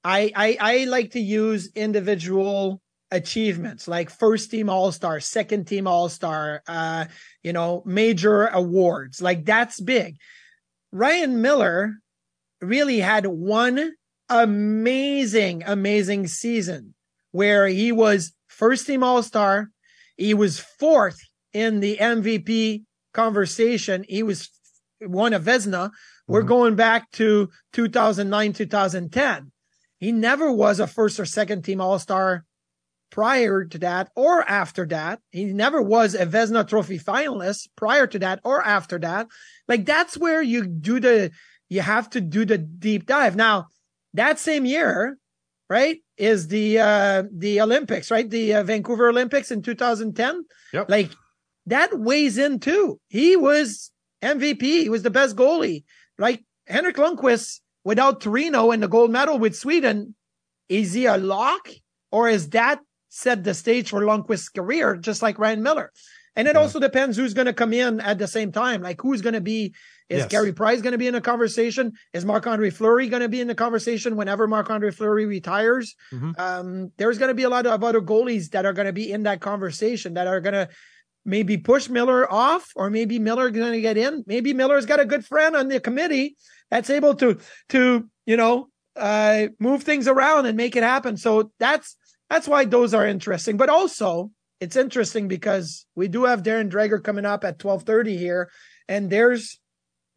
I, 0.05 0.33
I 0.35 0.57
I 0.61 0.85
like 0.85 1.11
to 1.13 1.21
use 1.21 1.71
individual 1.75 2.81
achievements 3.11 3.89
like 3.89 4.09
first 4.09 4.51
team 4.51 4.71
all 4.71 4.93
star, 4.93 5.21
second 5.21 5.67
team 5.67 5.87
all 5.87 6.09
star, 6.09 6.63
uh, 6.67 7.07
you 7.43 7.53
know, 7.53 7.83
major 7.85 8.47
awards. 8.47 9.21
Like 9.21 9.45
that's 9.45 9.81
big. 9.81 10.17
Ryan 10.93 11.43
Miller 11.43 11.95
really 12.61 13.01
had 13.01 13.27
one 13.27 13.93
amazing, 14.29 15.63
amazing 15.67 16.27
season 16.29 16.95
where 17.33 17.67
he 17.67 17.93
was 17.93 18.33
first 18.49 18.87
team 18.87 19.03
all 19.03 19.23
star. 19.23 19.71
He 20.17 20.35
was 20.35 20.61
fourth 20.61 21.19
in 21.53 21.81
the 21.81 21.97
MVP 21.97 22.85
conversation. 23.13 24.05
He 24.09 24.23
was 24.23 24.51
won 25.01 25.33
a 25.33 25.41
Vezina. 25.41 25.91
We're 26.31 26.45
Mhm. 26.45 26.49
going 26.49 26.75
back 26.77 27.11
to 27.13 27.51
2009, 27.73 28.53
2010. 28.53 29.51
He 29.99 30.13
never 30.13 30.51
was 30.53 30.79
a 30.79 30.87
first 30.87 31.19
or 31.19 31.25
second 31.25 31.63
team 31.63 31.81
all 31.81 31.99
star 31.99 32.45
prior 33.11 33.65
to 33.65 33.79
that 33.79 34.11
or 34.15 34.49
after 34.49 34.87
that. 34.87 35.19
He 35.31 35.47
never 35.47 35.83
was 35.83 36.15
a 36.15 36.25
Vezina 36.25 36.67
Trophy 36.67 37.01
finalist 37.01 37.69
prior 37.75 38.07
to 38.07 38.19
that 38.21 38.39
or 38.45 38.65
after 38.65 38.99
that. 39.01 39.27
Like 39.67 39.85
that's 39.85 40.17
where 40.17 40.41
you 40.41 40.67
do 40.67 41.01
the, 41.01 41.33
you 41.69 41.81
have 41.81 42.09
to 42.11 42.21
do 42.21 42.45
the 42.45 42.59
deep 42.59 43.07
dive. 43.07 43.35
Now, 43.35 43.67
that 44.15 44.39
same 44.39 44.65
year, 44.65 45.19
right, 45.69 45.99
is 46.17 46.47
the 46.49 46.79
uh 46.79 47.25
the 47.37 47.61
Olympics, 47.61 48.11
right? 48.11 48.29
The 48.31 48.55
uh, 48.55 48.63
Vancouver 48.63 49.09
Olympics 49.09 49.51
in 49.51 49.63
2010. 49.63 50.45
Yep. 50.73 50.89
Like 50.89 51.11
that 51.67 51.99
weighs 51.99 52.39
in 52.39 52.61
too. 52.61 53.01
He 53.09 53.37
was 53.37 53.91
MVP. 54.23 54.83
He 54.83 54.89
was 54.89 55.03
the 55.03 55.11
best 55.11 55.35
goalie. 55.35 55.83
Like 56.21 56.45
Henrik 56.67 56.97
Lundqvist 56.97 57.61
without 57.85 58.21
Torino 58.21 58.71
and 58.71 58.83
the 58.83 58.89
gold 58.89 59.11
medal 59.11 59.39
with 59.39 59.57
Sweden, 59.57 60.15
is 60.69 60.93
he 60.93 61.07
a 61.07 61.17
lock 61.17 61.69
or 62.13 62.29
is 62.29 62.51
that 62.51 62.81
set 63.09 63.43
the 63.43 63.55
stage 63.55 63.91
for 63.91 64.03
Lundqvist's 64.03 64.51
career, 64.51 64.97
just 64.97 65.23
like 65.23 65.39
Ryan 65.39 65.63
Miller? 65.63 65.91
And 66.37 66.47
it 66.47 66.55
Yeah. 66.55 66.61
also 66.61 66.79
depends 66.79 67.17
who's 67.17 67.35
going 67.35 67.47
to 67.47 67.53
come 67.53 67.73
in 67.73 67.99
at 68.01 68.19
the 68.19 68.29
same 68.29 68.53
time. 68.53 68.83
Like 68.83 69.01
who's 69.01 69.21
going 69.23 69.35
to 69.35 69.41
be, 69.41 69.75
is 70.09 70.21
Yes. 70.21 70.31
Carey 70.31 70.53
Price 70.53 70.81
going 70.81 70.93
to 70.93 70.99
be 70.99 71.09
in 71.09 71.15
a 71.17 71.21
conversation? 71.21 71.93
Is 72.13 72.25
Marc 72.25 72.47
Andre 72.47 72.71
Fleury 72.71 73.09
going 73.09 73.23
to 73.23 73.29
be 73.29 73.41
in 73.41 73.49
the 73.49 73.55
conversation 73.55 74.15
whenever 74.17 74.47
Marc 74.47 74.71
Andre 74.71 74.91
Fleury 74.93 75.27
retires? 75.27 75.97
Mhm. 76.13 76.39
Um, 76.39 76.93
there's 76.99 77.19
going 77.19 77.31
to 77.31 77.35
be 77.35 77.43
a 77.45 77.49
lot 77.49 77.67
of 77.67 77.83
other 77.83 78.01
goalies 78.01 78.51
that 78.51 78.65
are 78.65 78.73
going 78.73 78.87
to 78.87 78.93
be 78.93 79.11
in 79.11 79.25
that 79.25 79.41
conversation 79.41 80.15
that 80.15 80.27
are 80.29 80.41
going 80.41 80.55
to 80.55 80.69
maybe 81.25 81.57
push 81.57 81.89
Miller 81.89 82.31
off, 82.31 82.73
or 82.75 82.91
maybe 82.91 83.19
Miller 83.19 83.51
going 83.51 83.73
to 83.73 83.81
get 83.81 83.97
in. 83.97 84.25
Maybe 84.27 84.53
Miller's 84.53 84.87
got 84.87 85.01
a 85.01 85.05
good 85.05 85.25
friend 85.25 85.55
on 85.55 85.69
the 85.69 85.81
committee 85.81 86.37
that's 86.71 86.91
able 86.91 87.15
to 87.17 87.39
to 87.71 88.09
you 88.27 88.37
know 88.37 88.69
uh, 88.97 89.49
move 89.59 89.83
things 89.83 90.09
around 90.09 90.47
and 90.47 90.57
make 90.57 90.77
it 90.77 90.83
happen. 90.83 91.17
So 91.17 91.53
that's 91.59 91.97
that's 92.29 92.49
why 92.49 92.65
those 92.65 92.95
are 92.95 93.07
interesting. 93.07 93.57
But 93.57 93.69
also, 93.69 94.31
it's 94.61 94.77
interesting 94.77 95.29
because 95.29 95.87
we 95.95 96.09
do 96.09 96.25
have 96.25 96.43
Darren 96.43 96.71
Dreger 96.71 97.03
coming 97.03 97.27
up 97.27 97.45
at 97.45 97.59
twelve 97.59 97.83
thirty 97.85 98.17
here, 98.17 98.51
and 98.89 99.11
there's 99.11 99.60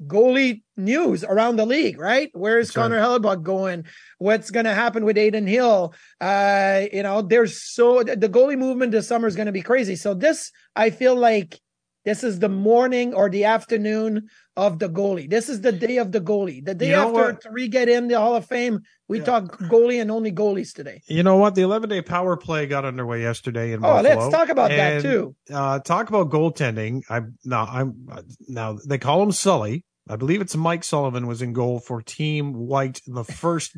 goalie 0.08 0.62
news 0.78 1.24
around 1.24 1.56
the 1.56 1.66
league, 1.66 2.00
right? 2.00 2.30
Where's 2.34 2.68
That's 2.68 2.76
Connor 2.76 2.98
right. 2.98 3.22
Hellebuyck 3.22 3.44
going? 3.44 3.86
What's 4.18 4.52
going 4.52 4.66
to 4.66 4.74
happen 4.74 5.06
with 5.06 5.18
Adin 5.18 5.48
Hill? 5.48 5.94
Uh, 6.20 6.84
you 6.92 7.04
know, 7.04 7.22
there's 7.22 7.62
so 7.62 8.04
the 8.04 8.30
goalie 8.30 8.58
movement 8.58 8.92
this 8.92 9.08
summer 9.08 9.28
is 9.28 9.36
going 9.36 9.48
to 9.48 9.52
be 9.52 9.62
crazy. 9.62 9.96
So 9.96 10.14
this, 10.14 10.52
I 10.76 10.90
feel 10.90 11.16
like 11.16 11.60
this 12.06 12.24
is 12.24 12.40
the 12.40 12.50
morning 12.50 13.14
or 13.14 13.30
the 13.30 13.46
afternoon 13.46 14.28
of 14.58 14.80
the 14.80 14.90
goalie. 14.90 15.30
This 15.30 15.48
is 15.48 15.62
the 15.62 15.72
day 15.72 15.98
of 15.98 16.12
the 16.12 16.20
goalie. 16.20 16.64
The 16.64 16.76
day 16.76 16.90
you 16.90 16.92
know 16.96 17.18
after 17.18 17.50
three 17.50 17.68
get 17.70 17.88
in 17.88 18.08
the 18.08 18.20
Hall 18.20 18.36
of 18.36 18.46
Fame, 18.46 18.82
we 19.08 19.20
yeah. 19.20 19.26
talk 19.26 19.58
goalie 19.62 20.02
and 20.02 20.12
only 20.12 20.32
goalies 20.32 20.74
today. 20.74 21.02
You 21.08 21.24
know 21.24 21.38
what? 21.38 21.56
The 21.56 21.62
11 21.62 21.90
day 21.90 22.02
power 22.02 22.36
play 22.36 22.68
got 22.68 22.84
underway 22.84 23.22
yesterday 23.22 23.72
in 23.72 23.80
oh, 23.80 23.82
Buffalo. 23.82 24.16
let's 24.16 24.36
talk 24.36 24.50
about 24.50 24.72
and, 24.72 25.04
that 25.04 25.10
too. 25.10 25.36
Uh, 25.52 25.80
talk 25.80 26.10
about 26.10 26.30
goaltending. 26.30 27.04
I'm 27.10 27.38
now 27.46 27.66
I'm 27.66 28.08
now 28.48 28.78
they 28.86 28.98
call 28.98 29.24
him 29.24 29.32
Sully. 29.32 29.86
I 30.08 30.16
believe 30.16 30.42
it's 30.42 30.56
Mike 30.56 30.84
Sullivan 30.84 31.28
was 31.28 31.42
in 31.42 31.54
goal 31.54 31.80
for 31.80 32.02
Team 32.02 32.54
White 32.54 33.02
in 33.08 33.14
the 33.14 33.24
first 33.24 33.76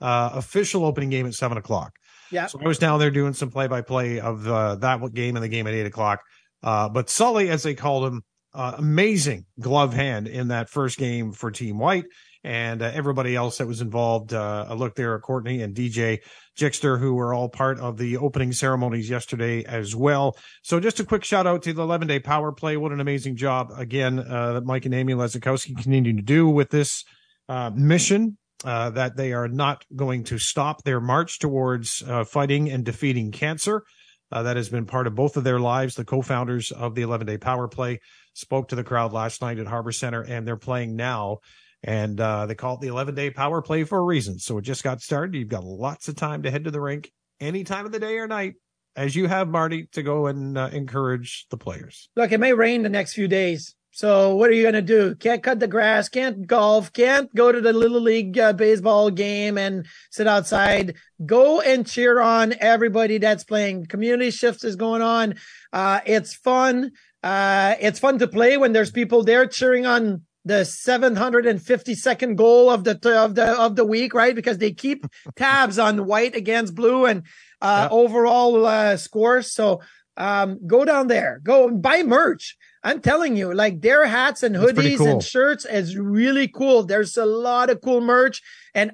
uh, 0.00 0.30
official 0.34 0.84
opening 0.84 1.10
game 1.10 1.26
at 1.26 1.34
seven 1.34 1.58
o'clock. 1.58 1.92
Yeah. 2.30 2.46
So 2.46 2.60
I 2.62 2.66
was 2.66 2.78
down 2.78 2.98
there 3.00 3.10
doing 3.10 3.32
some 3.32 3.50
play 3.50 3.66
by 3.66 3.82
play 3.82 4.20
of 4.20 4.46
uh, 4.46 4.76
that 4.76 5.00
game 5.12 5.36
and 5.36 5.42
the 5.42 5.48
game 5.48 5.66
at 5.66 5.74
eight 5.74 5.86
o'clock. 5.86 6.20
Uh, 6.62 6.88
but 6.88 7.10
Sully, 7.10 7.50
as 7.50 7.62
they 7.62 7.74
called 7.74 8.06
him, 8.06 8.22
uh, 8.54 8.74
amazing 8.78 9.46
glove 9.60 9.92
hand 9.92 10.28
in 10.28 10.48
that 10.48 10.68
first 10.68 10.96
game 10.96 11.32
for 11.32 11.50
Team 11.50 11.78
White 11.78 12.04
and 12.44 12.82
uh, 12.82 12.90
everybody 12.92 13.34
else 13.34 13.58
that 13.58 13.66
was 13.66 13.80
involved. 13.80 14.34
Uh, 14.34 14.66
I 14.68 14.74
looked 14.74 14.96
there 14.96 15.16
at 15.16 15.22
Courtney 15.22 15.62
and 15.62 15.74
DJ 15.74 16.20
Jixter, 16.56 17.00
who 17.00 17.14
were 17.14 17.32
all 17.32 17.48
part 17.48 17.80
of 17.80 17.96
the 17.96 18.18
opening 18.18 18.52
ceremonies 18.52 19.08
yesterday 19.08 19.64
as 19.64 19.96
well. 19.96 20.36
So 20.62 20.78
just 20.78 21.00
a 21.00 21.04
quick 21.04 21.24
shout 21.24 21.46
out 21.46 21.62
to 21.62 21.72
the 21.72 21.82
11 21.82 22.06
day 22.06 22.20
power 22.20 22.52
play. 22.52 22.76
What 22.76 22.92
an 22.92 23.00
amazing 23.00 23.36
job 23.36 23.72
again 23.74 24.18
uh, 24.18 24.52
that 24.52 24.66
Mike 24.66 24.84
and 24.84 24.94
Amy 24.94 25.14
Lezakowski 25.14 25.74
continue 25.74 26.14
to 26.14 26.22
do 26.22 26.48
with 26.48 26.70
this 26.70 27.04
uh, 27.48 27.70
mission. 27.74 28.36
Uh, 28.62 28.88
that 28.88 29.14
they 29.14 29.34
are 29.34 29.48
not 29.48 29.84
going 29.94 30.24
to 30.24 30.38
stop 30.38 30.84
their 30.84 30.98
march 30.98 31.38
towards 31.38 32.02
uh, 32.08 32.24
fighting 32.24 32.70
and 32.70 32.82
defeating 32.82 33.30
cancer. 33.30 33.82
that 34.30 34.56
has 34.56 34.70
been 34.70 34.86
part 34.86 35.06
of 35.06 35.14
both 35.14 35.36
of 35.36 35.44
their 35.44 35.60
lives. 35.60 35.96
The 35.96 36.04
co-founders 36.04 36.70
of 36.70 36.94
the 36.94 37.02
11 37.02 37.26
day 37.26 37.36
power 37.36 37.68
play 37.68 38.00
spoke 38.32 38.68
to 38.68 38.74
the 38.74 38.84
crowd 38.84 39.12
last 39.12 39.42
night 39.42 39.58
at 39.58 39.66
Harbor 39.66 39.92
Center, 39.92 40.22
and 40.22 40.46
they're 40.46 40.56
playing 40.56 40.96
now 40.96 41.40
and 41.84 42.18
uh, 42.18 42.46
they 42.46 42.54
call 42.54 42.74
it 42.74 42.80
the 42.80 42.88
11 42.88 43.14
day 43.14 43.30
power 43.30 43.60
play 43.60 43.84
for 43.84 43.98
a 43.98 44.02
reason. 44.02 44.38
So 44.38 44.58
it 44.58 44.62
just 44.62 44.82
got 44.82 45.02
started. 45.02 45.34
You've 45.36 45.48
got 45.48 45.64
lots 45.64 46.08
of 46.08 46.16
time 46.16 46.42
to 46.42 46.50
head 46.50 46.64
to 46.64 46.70
the 46.70 46.80
rink 46.80 47.12
any 47.40 47.62
time 47.62 47.84
of 47.84 47.92
the 47.92 47.98
day 47.98 48.16
or 48.16 48.26
night, 48.26 48.54
as 48.96 49.14
you 49.14 49.28
have, 49.28 49.48
Marty, 49.48 49.86
to 49.92 50.02
go 50.02 50.26
and 50.26 50.56
uh, 50.56 50.70
encourage 50.72 51.46
the 51.50 51.58
players. 51.58 52.08
Look, 52.16 52.32
it 52.32 52.40
may 52.40 52.54
rain 52.54 52.82
the 52.82 52.88
next 52.88 53.12
few 53.12 53.28
days. 53.28 53.76
So 53.90 54.34
what 54.34 54.50
are 54.50 54.54
you 54.54 54.62
going 54.62 54.74
to 54.74 54.82
do? 54.82 55.14
Can't 55.14 55.42
cut 55.42 55.60
the 55.60 55.68
grass, 55.68 56.08
can't 56.08 56.48
golf, 56.48 56.92
can't 56.92 57.32
go 57.32 57.52
to 57.52 57.60
the 57.60 57.72
little 57.72 58.00
league 58.00 58.36
uh, 58.36 58.52
baseball 58.52 59.10
game 59.10 59.56
and 59.56 59.86
sit 60.10 60.26
outside. 60.26 60.96
Go 61.24 61.60
and 61.60 61.86
cheer 61.86 62.20
on 62.20 62.54
everybody 62.58 63.18
that's 63.18 63.44
playing. 63.44 63.86
Community 63.86 64.32
shifts 64.32 64.64
is 64.64 64.74
going 64.74 65.02
on. 65.02 65.34
Uh, 65.72 66.00
it's 66.06 66.34
fun. 66.34 66.90
Uh, 67.22 67.76
it's 67.78 68.00
fun 68.00 68.18
to 68.18 68.26
play 68.26 68.56
when 68.56 68.72
there's 68.72 68.90
people 68.90 69.22
there 69.22 69.46
cheering 69.46 69.86
on 69.86 70.22
the 70.44 70.62
752nd 70.62 72.36
goal 72.36 72.68
of 72.70 72.84
the 72.84 72.92
of 73.18 73.34
the 73.34 73.46
of 73.46 73.76
the 73.76 73.84
week, 73.84 74.14
right? 74.14 74.34
Because 74.34 74.58
they 74.58 74.72
keep 74.72 75.06
tabs 75.36 75.78
on 75.78 76.06
white 76.06 76.36
against 76.36 76.74
blue 76.74 77.06
and 77.06 77.22
uh, 77.60 77.88
yeah. 77.90 77.96
overall 77.96 78.66
uh, 78.66 78.96
scores. 78.96 79.52
So 79.52 79.80
um, 80.16 80.60
go 80.66 80.84
down 80.84 81.08
there, 81.08 81.40
go 81.42 81.70
buy 81.70 82.02
merch. 82.02 82.56
I'm 82.82 83.00
telling 83.00 83.36
you, 83.36 83.54
like 83.54 83.80
their 83.80 84.06
hats 84.06 84.42
and 84.42 84.54
hoodies 84.54 84.98
cool. 84.98 85.06
and 85.08 85.22
shirts 85.22 85.64
is 85.64 85.96
really 85.96 86.48
cool. 86.48 86.82
There's 86.84 87.16
a 87.16 87.24
lot 87.24 87.70
of 87.70 87.80
cool 87.80 88.02
merch, 88.02 88.42
and 88.74 88.92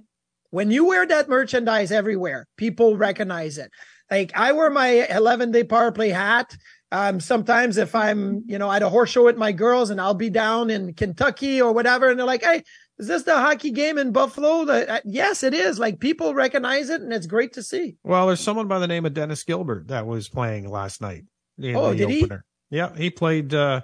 when 0.51 0.71
you 0.71 0.87
wear 0.87 1.07
that 1.07 1.29
merchandise 1.29 1.91
everywhere, 1.91 2.47
people 2.57 2.97
recognize 2.97 3.59
it. 3.59 3.71
Like 4.11 4.33
I 4.35 4.53
wear 4.53 4.71
my 4.71 5.07
11 5.11 5.53
day 5.53 5.65
power 5.65 5.93
play 5.93 6.11
hat 6.11 6.57
um, 6.93 7.21
sometimes 7.21 7.77
if 7.77 7.95
I'm, 7.95 8.43
you 8.47 8.59
know, 8.59 8.71
at 8.71 8.83
a 8.83 8.89
horse 8.89 9.11
show 9.11 9.25
with 9.25 9.37
my 9.37 9.53
girls 9.53 9.91
and 9.91 10.01
I'll 10.01 10.15
be 10.15 10.31
down 10.31 10.71
in 10.71 10.95
Kentucky 10.95 11.63
or 11.63 11.73
whatever, 11.73 12.11
and 12.11 12.19
they're 12.19 12.27
like, 12.27 12.43
"Hey, 12.43 12.65
is 12.99 13.07
this 13.07 13.23
the 13.23 13.37
hockey 13.37 13.71
game 13.71 13.97
in 13.97 14.13
Buffalo?" 14.13 14.65
The, 14.65 14.91
uh, 14.91 15.01
yes, 15.05 15.43
it 15.43 15.55
is. 15.55 15.79
Like 15.79 16.01
people 16.01 16.35
recognize 16.35 16.91
it, 16.91 17.01
and 17.01 17.13
it's 17.13 17.27
great 17.27 17.53
to 17.55 17.63
see. 17.63 17.97
Well, 18.03 18.27
there's 18.27 18.41
someone 18.41 18.67
by 18.67 18.81
the 18.81 18.89
name 18.89 19.07
of 19.07 19.15
Dennis 19.15 19.45
Gilbert 19.45 19.89
that 19.89 20.07
was 20.07 20.29
playing 20.29 20.69
last 20.69 21.01
night. 21.01 21.25
oh, 21.63 21.95
did 21.95 22.11
opener. 22.11 22.45
he? 22.71 22.77
Yeah, 22.77 22.97
he 22.97 23.11
played 23.11 23.55
uh, 23.55 23.83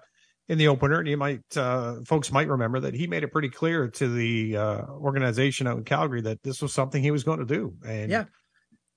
in 0.48 0.58
the 0.58 0.68
opener, 0.68 0.98
and 0.98 1.08
you 1.08 1.16
might, 1.16 1.42
uh, 1.56 1.96
folks 2.06 2.32
might 2.32 2.48
remember 2.48 2.80
that 2.80 2.94
he 2.94 3.06
made 3.06 3.22
it 3.22 3.32
pretty 3.32 3.50
clear 3.50 3.88
to 3.88 4.08
the 4.08 4.56
uh, 4.56 4.82
organization 4.86 5.68
out 5.68 5.78
in 5.78 5.84
Calgary 5.84 6.22
that 6.22 6.42
this 6.42 6.60
was 6.60 6.72
something 6.72 7.02
he 7.02 7.12
was 7.12 7.22
going 7.22 7.38
to 7.38 7.44
do, 7.46 7.74
and 7.86 8.10
yeah 8.10 8.24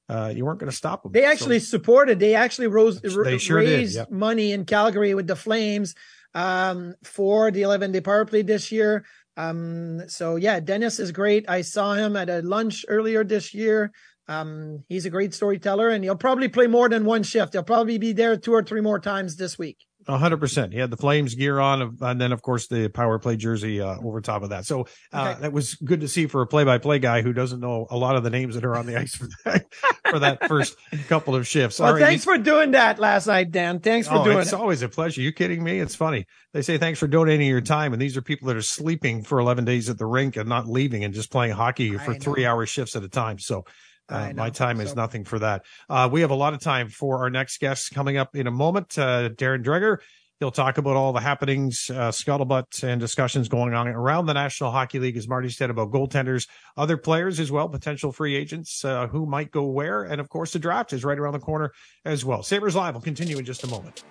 uh, 0.10 0.34
you 0.36 0.44
weren't 0.44 0.60
going 0.60 0.72
to 0.72 0.76
stop 0.76 1.04
them. 1.04 1.12
They 1.12 1.26
actually 1.26 1.60
so, 1.60 1.78
supported. 1.78 2.20
They 2.20 2.36
actually 2.36 2.68
rose, 2.68 3.00
they 3.02 3.38
sure 3.38 3.58
raised 3.58 3.98
did, 3.98 4.10
money 4.10 4.52
in 4.52 4.66
Calgary 4.66 5.14
with 5.14 5.28
the 5.28 5.36
Flames 5.36 5.96
um, 6.34 6.96
for 7.04 7.52
the 7.52 7.62
11 7.62 7.92
day 7.92 8.02
power 8.02 8.26
play 8.26 8.42
this 8.42 8.72
year. 8.72 9.06
Um, 9.38 10.10
so 10.10 10.36
yeah, 10.36 10.60
Dennis 10.60 11.00
is 11.00 11.12
great. 11.12 11.50
I 11.50 11.62
saw 11.62 11.94
him 11.94 12.16
at 12.16 12.30
a 12.30 12.42
lunch 12.42 12.86
earlier 12.88 13.24
this 13.24 13.54
year. 13.54 13.92
Um, 14.28 14.84
he's 14.90 15.06
a 15.06 15.10
great 15.10 15.34
storyteller, 15.34 15.90
and 15.90 16.04
he'll 16.04 16.16
probably 16.16 16.50
play 16.50 16.68
more 16.68 16.88
than 16.90 17.06
one 17.06 17.24
shift. 17.24 17.54
He'll 17.54 17.64
probably 17.64 17.98
be 17.98 18.14
there 18.14 18.38
two 18.38 18.54
or 18.54 18.64
three 18.64 18.82
more 18.82 19.00
times 19.00 19.38
this 19.38 19.58
week 19.58 19.86
hundred 20.18 20.38
percent. 20.38 20.74
He 20.74 20.80
had 20.80 20.90
the 20.90 20.98
Flames 20.98 21.36
gear 21.36 21.60
on, 21.60 21.98
and 22.02 22.22
then 22.22 22.32
of 22.32 22.42
course 22.42 22.68
the 22.68 22.90
power 22.90 23.20
play 23.20 23.36
jersey 23.36 23.82
uh, 23.82 23.98
over 24.04 24.22
top 24.22 24.44
of 24.44 24.50
that. 24.50 24.66
So 24.66 24.88
uh, 25.14 25.32
okay. 25.32 25.42
that 25.42 25.54
was 25.54 25.76
good 25.76 26.02
to 26.02 26.08
see 26.08 26.28
for 26.28 26.42
a 26.42 26.48
play-by-play 26.48 27.00
guy 27.00 27.22
who 27.22 27.34
doesn't 27.34 27.60
know 27.60 27.88
a 27.90 27.98
lot 27.98 28.16
of 28.16 28.24
the 28.24 28.30
names 28.30 28.56
that 28.56 28.66
are 28.66 28.76
on 28.76 28.86
the 28.86 28.98
ice 29.00 29.16
for 29.16 29.28
that, 29.46 29.66
for 30.10 30.20
that 30.20 30.48
first 30.48 30.78
couple 31.08 31.36
of 31.36 31.48
shifts. 31.48 31.80
Well, 31.80 31.98
thanks 31.98 32.24
for 32.24 32.38
doing 32.38 32.72
that 32.72 33.00
last 33.00 33.28
night, 33.28 33.52
Dan. 33.52 33.80
Thanks 33.80 34.08
for 34.08 34.16
oh, 34.16 34.24
doing 34.24 34.38
it's 34.38 34.52
it. 34.52 34.56
It's 34.56 34.62
always 34.62 34.82
a 34.82 34.90
pleasure. 34.90 35.22
You 35.22 35.32
kidding 35.32 35.64
me? 35.64 35.80
It's 35.80 35.96
funny. 35.96 36.26
They 36.54 36.62
say 36.62 36.78
thanks 36.78 37.00
for 37.00 37.08
donating 37.08 37.48
your 37.48 37.62
time, 37.62 37.94
and 37.94 38.02
these 38.02 38.18
are 38.18 38.22
people 38.22 38.48
that 38.48 38.58
are 38.58 38.62
sleeping 38.62 39.24
for 39.24 39.40
eleven 39.40 39.66
days 39.66 39.90
at 39.90 39.98
the 39.98 40.06
rink 40.06 40.36
and 40.38 40.50
not 40.50 40.68
leaving 40.68 41.04
and 41.04 41.14
just 41.14 41.32
playing 41.32 41.54
hockey 41.54 41.98
for 41.98 42.14
three-hour 42.14 42.66
shifts 42.66 42.96
at 42.96 43.04
a 43.04 43.10
time. 43.10 43.40
So. 43.40 43.66
Uh, 44.10 44.34
my 44.36 44.50
time 44.50 44.78
so. 44.78 44.84
is 44.84 44.96
nothing 44.96 45.24
for 45.24 45.40
that. 45.40 45.66
Uh, 45.90 46.10
we 46.12 46.22
have 46.22 46.32
a 46.32 46.36
lot 46.36 46.54
of 46.54 46.60
time 46.60 46.90
for 46.90 47.20
our 47.20 47.30
next 47.30 47.60
guest 47.60 47.92
coming 47.94 48.18
up 48.18 48.36
in 48.36 48.48
a 48.48 48.52
moment. 48.52 48.98
Uh, 48.98 49.30
Darren 49.30 49.64
Dreger 49.64 50.00
He'll 50.40 50.52
talk 50.52 50.78
about 50.78 50.96
all 50.96 51.12
the 51.12 51.20
happenings, 51.20 51.90
uh, 51.90 52.12
scuttlebutt, 52.12 52.82
and 52.84 53.02
discussions 53.02 53.50
going 53.50 53.74
on 53.74 53.90
around 53.90 54.26
the 54.26 54.34
National 54.34 54.72
Hockey 54.72 54.98
League, 54.98 55.18
as 55.18 55.28
Marty 55.28 55.50
said, 55.50 55.70
about 55.70 55.92
goaltenders, 55.92 56.48
other 56.78 56.96
players 56.96 57.42
as 57.42 57.52
well, 57.52 57.68
potential 57.68 58.14
free 58.14 58.38
agents 58.38 58.86
uh, 58.86 59.08
who 59.08 59.26
might 59.26 59.52
go 59.52 59.66
where. 59.66 60.04
And 60.04 60.22
of 60.22 60.30
course, 60.30 60.54
the 60.54 60.60
draft 60.60 60.94
is 60.94 61.04
right 61.04 61.20
around 61.20 61.34
the 61.34 61.40
corner 61.40 61.74
as 62.06 62.24
well. 62.24 62.42
Sabres 62.42 62.74
Live 62.74 62.94
will 62.94 63.02
continue 63.02 63.38
in 63.38 63.44
just 63.44 63.66
a 63.66 63.68
moment. 63.68 64.02